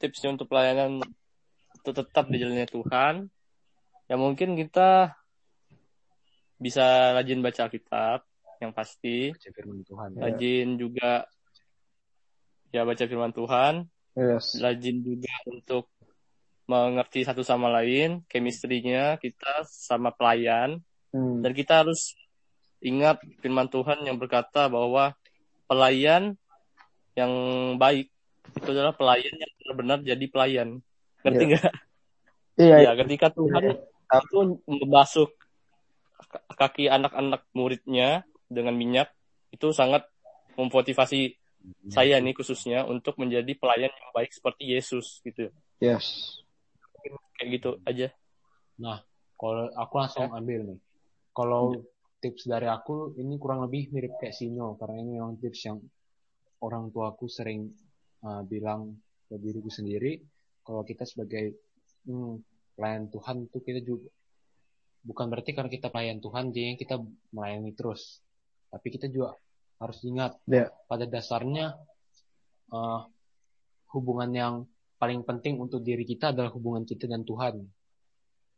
tipsnya 0.00 0.32
untuk 0.32 0.48
pelayanan 0.48 1.04
itu 1.76 1.90
tetap 1.92 2.24
di 2.32 2.40
jalannya 2.40 2.68
Tuhan. 2.68 3.28
Ya 4.08 4.16
mungkin 4.16 4.56
kita 4.56 5.12
bisa 6.56 7.16
rajin 7.16 7.40
baca 7.44 7.68
Alkitab 7.68 8.24
yang 8.60 8.72
pasti, 8.72 9.32
Baca 9.32 9.50
firman 9.52 9.80
Tuhan. 9.84 10.08
Ya. 10.12 10.20
rajin 10.28 10.68
juga 10.76 11.10
ya 12.70 12.82
baca 12.84 13.04
firman 13.08 13.32
Tuhan, 13.32 13.74
Yes. 14.16 14.58
rajin 14.60 15.00
juga 15.00 15.32
untuk 15.48 15.88
mengerti 16.68 17.24
satu 17.24 17.40
sama 17.42 17.72
lain, 17.72 18.22
chemistry-nya 18.28 19.16
kita 19.18 19.64
sama 19.68 20.12
pelayan 20.12 20.80
Hmm. 21.10 21.42
dan 21.42 21.50
kita 21.50 21.82
harus 21.82 22.14
ingat 22.78 23.18
firman 23.42 23.66
Tuhan 23.66 24.06
yang 24.06 24.14
berkata 24.14 24.70
bahwa 24.70 25.18
pelayan 25.66 26.38
yang 27.18 27.32
baik 27.82 28.14
itu 28.56 28.68
adalah 28.70 28.94
pelayan 28.94 29.34
yang 29.34 29.52
benar-benar 29.62 29.98
jadi 30.02 30.24
pelayan. 30.30 30.68
Ngerti 31.22 31.44
Iya. 31.44 31.50
nggak? 31.50 31.72
Iya, 32.60 32.76
Ya, 32.84 32.90
ketika 33.04 33.26
Tuhan 33.32 33.64
itu 34.10 34.38
membasuh 34.68 35.28
kaki 36.58 36.92
anak-anak 36.92 37.48
muridnya 37.56 38.26
dengan 38.50 38.76
minyak, 38.76 39.08
itu 39.54 39.72
sangat 39.72 40.04
memotivasi 40.58 41.40
saya 41.92 42.16
nih 42.20 42.32
khususnya 42.32 42.88
untuk 42.88 43.20
menjadi 43.20 43.52
pelayan 43.56 43.92
yang 43.92 44.10
baik 44.16 44.32
seperti 44.32 44.72
Yesus 44.72 45.20
gitu. 45.24 45.52
yes. 45.80 46.40
Kayak 47.36 47.48
gitu 47.56 47.70
aja. 47.88 48.08
Nah, 48.80 49.00
kalau 49.36 49.68
aku 49.72 49.94
langsung 49.96 50.28
ambil 50.32 50.60
nih. 50.68 50.78
Kalau 51.32 51.72
tips 52.20 52.44
dari 52.44 52.68
aku 52.68 53.16
ini 53.16 53.40
kurang 53.40 53.64
lebih 53.64 53.88
mirip 53.96 54.20
kayak 54.20 54.36
Sinyo 54.36 54.76
karena 54.76 55.00
ini 55.00 55.16
memang 55.16 55.40
tips 55.40 55.60
yang 55.64 55.80
orang 56.60 56.92
tuaku 56.92 57.24
sering 57.32 57.72
uh, 58.24 58.42
bilang 58.44 58.96
ke 59.28 59.34
diriku 59.38 59.70
sendiri 59.70 60.20
kalau 60.64 60.82
kita 60.82 61.06
sebagai 61.06 61.54
hmm, 62.06 62.40
pelayan 62.76 63.06
Tuhan 63.08 63.46
itu 63.46 63.58
kita 63.60 63.80
juga 63.82 64.08
bukan 65.00 65.26
berarti 65.32 65.56
karena 65.56 65.70
kita 65.72 65.88
pelayan 65.88 66.20
Tuhan 66.20 66.52
jadi 66.52 66.76
kita 66.76 67.00
melayani 67.32 67.72
terus 67.72 68.20
tapi 68.68 68.92
kita 68.92 69.08
juga 69.08 69.32
harus 69.80 69.98
ingat 70.04 70.36
Ya. 70.44 70.68
pada 70.84 71.08
dasarnya 71.08 71.72
uh, 72.68 73.08
hubungan 73.96 74.30
yang 74.30 74.54
paling 75.00 75.24
penting 75.24 75.56
untuk 75.56 75.80
diri 75.80 76.04
kita 76.04 76.36
adalah 76.36 76.52
hubungan 76.52 76.84
kita 76.84 77.08
dan 77.08 77.24
Tuhan 77.24 77.64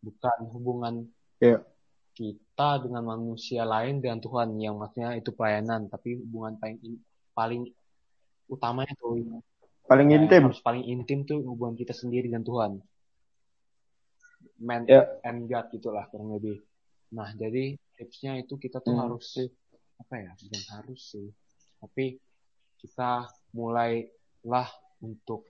bukan 0.02 0.38
hubungan 0.50 0.94
Ya. 1.42 1.62
kita 2.14 2.82
dengan 2.82 3.02
manusia 3.06 3.62
lain 3.62 4.02
dengan 4.02 4.18
Tuhan 4.18 4.54
yang 4.58 4.78
maksudnya 4.78 5.14
itu 5.14 5.30
pelayanan 5.30 5.86
tapi 5.86 6.18
hubungan 6.18 6.58
paling 6.58 6.78
in- 6.82 7.02
paling 7.32 7.62
utama 8.50 8.84
itu 8.84 9.42
Paling 9.92 10.08
yang 10.08 10.24
intim. 10.24 10.42
harus 10.48 10.60
paling 10.60 10.84
intim 10.84 11.18
tuh 11.22 11.44
hubungan 11.44 11.76
kita 11.76 11.92
sendiri 11.92 12.26
dan 12.26 12.40
Tuhan 12.42 12.80
man 14.58 14.86
Ya. 14.86 15.04
and 15.26 15.44
God 15.44 15.68
gitulah 15.68 16.06
kurang 16.08 16.32
lebih 16.32 16.62
nah 17.10 17.28
jadi 17.34 17.76
tipsnya 17.92 18.40
itu 18.40 18.56
kita 18.56 18.80
tuh 18.80 18.94
Hmm. 18.94 19.02
harus 19.04 19.36
apa 19.98 20.14
ya 20.16 20.32
bukan 20.32 20.62
harus 20.72 21.00
sih 21.12 21.28
tapi 21.76 22.16
kita 22.78 23.26
mulailah 23.52 24.68
untuk 25.00 25.44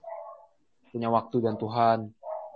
punya 0.91 1.07
waktu 1.07 1.37
dan 1.39 1.55
Tuhan 1.55 1.99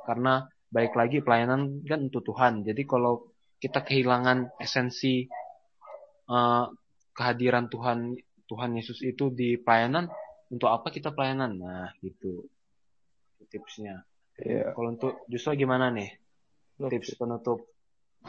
karena 0.03 0.33
baik 0.67 0.93
lagi 0.93 1.23
pelayanan 1.23 1.81
kan 1.83 2.03
untuk 2.03 2.25
Tuhan 2.25 2.61
jadi 2.61 2.81
kalau 2.83 3.31
kita 3.57 3.81
kehilangan 3.81 4.51
esensi 4.59 5.25
eh, 6.27 6.65
kehadiran 7.13 7.65
Tuhan 7.67 8.17
Tuhan 8.45 8.71
Yesus 8.75 8.99
itu 9.01 9.29
di 9.29 9.55
pelayanan 9.55 10.11
untuk 10.53 10.69
apa 10.71 10.87
kita 10.91 11.11
pelayanan 11.11 11.59
nah 11.59 11.89
gitu 12.03 12.47
tipsnya 13.47 14.03
Iya. 14.37 14.77
kalau 14.77 14.93
untuk 14.93 15.25
justru 15.25 15.65
gimana 15.65 15.89
nih 15.89 16.13
tips 16.77 17.17
penutup 17.17 17.65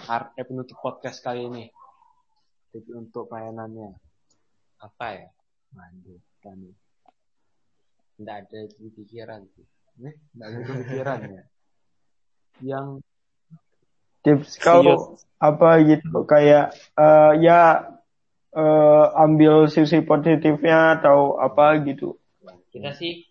eh, 0.08 0.46
penutup 0.46 0.76
podcast 0.80 1.20
kali 1.20 1.48
ini. 1.48 1.64
Tips 2.72 2.90
untuk 2.92 3.28
pelayanannya. 3.28 3.96
Apa 4.84 5.06
ya? 5.16 5.28
Waduh, 5.74 6.20
kami. 6.44 6.70
Nggak 8.20 8.36
ada 8.46 8.60
di 8.72 8.88
pikiran 8.94 9.42
sih. 9.56 9.66
Nih, 9.98 10.14
nggak 10.36 10.46
ada 10.48 10.58
kepikiran 10.64 11.20
ya. 11.28 11.44
Yang 12.62 12.88
Tips 14.18 14.58
kalau 14.58 15.14
apa 15.38 15.78
gitu 15.86 16.26
kayak 16.26 16.74
eh, 16.98 17.32
ya 17.38 17.86
eh, 18.58 19.06
ambil 19.22 19.70
sisi 19.70 20.02
positifnya 20.02 20.98
atau 20.98 21.38
apa 21.38 21.78
gitu. 21.86 22.18
Kita 22.74 22.90
sih 22.92 23.24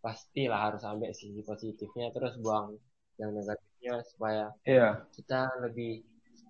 pastilah 0.00 0.72
harus 0.72 0.82
ambil 0.88 1.12
sisi 1.12 1.44
positifnya 1.44 2.08
terus 2.10 2.40
buang 2.40 2.80
yang 3.20 3.36
negatifnya 3.36 4.00
supaya 4.08 4.48
Iya. 4.64 5.04
kita 5.12 5.52
lebih 5.60 6.00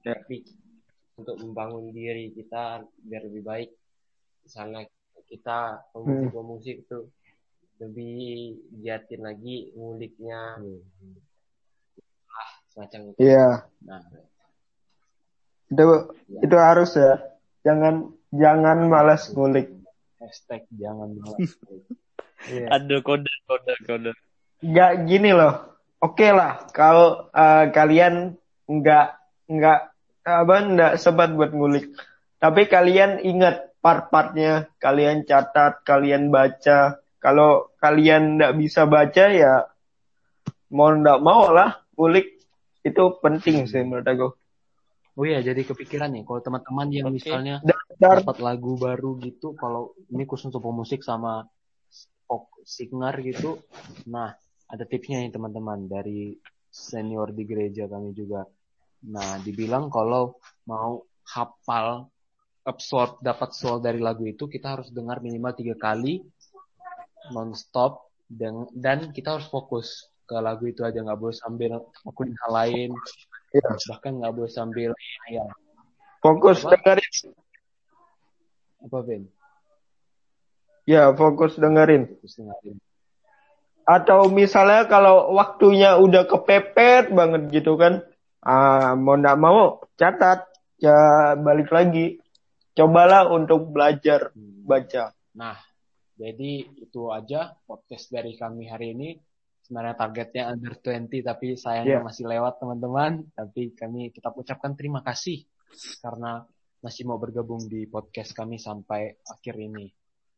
lebih 0.06 0.46
untuk 1.18 1.36
membangun 1.42 1.90
diri 1.90 2.30
kita 2.30 2.86
biar 3.04 3.22
lebih 3.26 3.42
baik 3.42 3.70
misalnya 4.46 4.86
kita 5.26 5.82
pemusik-pemusik 5.92 6.86
itu 6.86 6.98
lebih 7.82 8.56
giatin 8.80 9.20
lagi 9.26 9.74
nguliknya 9.74 10.62
ah 12.30 12.50
semacam 12.70 13.00
itu 13.10 13.18
Iya. 13.18 13.66
nah, 13.84 14.00
Itu 15.70 15.84
itu 16.38 16.56
harus 16.56 16.90
ya. 16.94 17.18
Jangan 17.66 18.14
jangan 18.34 18.86
malas 18.86 19.30
ngulik. 19.34 19.68
hashtag 20.20 20.68
jangan 20.76 21.16
malas. 21.16 21.50
Iya. 22.48 22.72
Aduh 22.72 23.04
kode 23.04 23.28
kode 23.44 23.74
kode. 23.84 24.10
Nggak 24.64 24.92
gini 25.04 25.36
loh. 25.36 25.76
Oke 26.00 26.32
lah 26.32 26.64
kalau 26.72 27.28
eh, 27.36 27.68
kalian 27.68 28.32
nggak 28.64 29.06
nggak 29.44 29.80
apa 30.24 30.54
nggak 30.72 30.92
sempat 30.96 31.36
buat 31.36 31.52
ngulik. 31.52 31.92
Tapi 32.40 32.64
kalian 32.64 33.20
ingat 33.20 33.76
part-partnya, 33.84 34.72
kalian 34.80 35.28
catat, 35.28 35.84
kalian 35.84 36.32
baca. 36.32 36.96
Kalau 37.20 37.76
kalian 37.76 38.40
nggak 38.40 38.56
bisa 38.56 38.88
baca 38.88 39.24
ya 39.28 39.68
mau 40.72 40.94
nggak 40.96 41.20
mau 41.20 41.52
lah 41.52 41.84
ngulik 41.98 42.40
itu 42.80 43.02
penting 43.20 43.68
sih 43.68 43.84
menurut 43.84 44.08
aku. 44.08 44.28
Oh 45.20 45.28
iya, 45.28 45.44
jadi 45.44 45.68
kepikiran 45.68 46.16
nih, 46.16 46.24
kalau 46.24 46.40
teman-teman 46.40 46.88
yang 46.88 47.12
Oke. 47.12 47.20
misalnya 47.20 47.60
dapat 48.00 48.40
lagu 48.40 48.80
baru 48.80 49.20
gitu, 49.20 49.52
kalau 49.52 49.92
ini 50.08 50.24
khusus 50.24 50.48
untuk 50.48 50.64
pemusik 50.64 51.04
sama 51.04 51.44
pop 52.24 52.48
singer 52.64 53.20
gitu, 53.20 53.60
nah 54.08 54.32
ada 54.64 54.84
tipsnya 54.88 55.20
nih 55.20 55.28
teman-teman 55.28 55.84
dari 55.92 56.40
senior 56.72 57.36
di 57.36 57.44
gereja 57.44 57.84
kami 57.84 58.16
juga. 58.16 58.48
Nah, 59.12 59.36
dibilang 59.44 59.92
kalau 59.92 60.40
mau 60.64 61.04
hafal 61.36 62.08
absorb 62.64 63.20
dapat 63.20 63.52
soul 63.52 63.76
dari 63.84 64.00
lagu 64.00 64.24
itu 64.24 64.48
kita 64.48 64.80
harus 64.80 64.88
dengar 64.88 65.20
minimal 65.20 65.52
tiga 65.52 65.76
kali 65.76 66.24
non-stop 67.36 68.08
dan, 68.24 68.64
dan 68.72 69.12
kita 69.12 69.36
harus 69.36 69.52
fokus 69.52 70.08
ke 70.24 70.36
lagu 70.40 70.64
itu 70.64 70.80
aja 70.80 71.04
nggak 71.04 71.20
boleh 71.20 71.36
sambil 71.36 71.76
ngelakuin 72.06 72.32
hal 72.40 72.52
lain 72.56 72.90
Iya. 73.50 73.70
bahkan 73.90 74.12
nggak 74.22 74.32
boleh 74.32 74.52
sambil 74.52 74.90
ya 75.26 75.42
fokus 76.22 76.62
Apa? 76.62 76.78
dengerin. 76.78 77.12
apa 78.80 78.98
Ben 79.04 79.22
Ya 80.88 81.12
fokus 81.14 81.54
dengerin. 81.54 82.08
Terus 82.18 82.34
dengerin. 82.40 82.76
Atau 83.86 84.26
misalnya 84.26 84.90
kalau 84.90 85.30
waktunya 85.34 85.94
udah 85.94 86.26
kepepet 86.26 87.14
banget 87.14 87.46
gitu 87.52 87.78
kan, 87.78 88.02
ah, 88.42 88.98
mau 88.98 89.14
nggak 89.14 89.38
mau 89.38 89.78
catat, 89.94 90.50
ya 90.82 90.94
balik 91.38 91.70
lagi. 91.70 92.18
Cobalah 92.74 93.28
untuk 93.30 93.70
belajar 93.70 94.34
Hmm. 94.34 94.66
baca. 94.66 95.14
Nah, 95.36 95.58
jadi 96.18 96.66
itu 96.80 97.12
aja 97.12 97.54
podcast 97.68 98.10
dari 98.10 98.34
kami 98.34 98.66
hari 98.66 98.90
ini. 98.96 99.08
Sebenarnya 99.70 99.94
targetnya 99.94 100.50
under 100.50 100.74
20 100.82 101.22
tapi 101.22 101.54
sayangnya 101.54 102.02
Iya. 102.02 102.06
masih 102.10 102.26
lewat 102.26 102.58
teman-teman. 102.58 103.22
Tapi 103.38 103.70
kami 103.78 104.10
tetap 104.10 104.34
ucapkan 104.34 104.74
terima 104.74 104.98
kasih 105.06 105.46
karena 106.02 106.42
masih 106.82 107.06
mau 107.06 107.22
bergabung 107.22 107.70
di 107.70 107.86
podcast 107.86 108.34
kami 108.34 108.58
sampai 108.58 109.22
akhir 109.22 109.54
ini. 109.62 109.86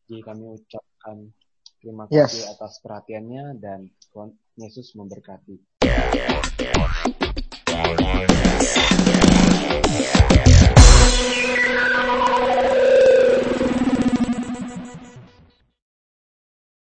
Jadi 0.05 0.21
kami 0.21 0.53
ucapkan 0.53 1.33
terima 1.81 2.05
Yes. 2.13 2.29
kasih 2.37 2.45
atas 2.53 2.73
perhatiannya 2.85 3.57
dan 3.57 3.89
Tuhan 4.13 4.37
Yesus 4.61 4.93
memberkati. 5.01 5.57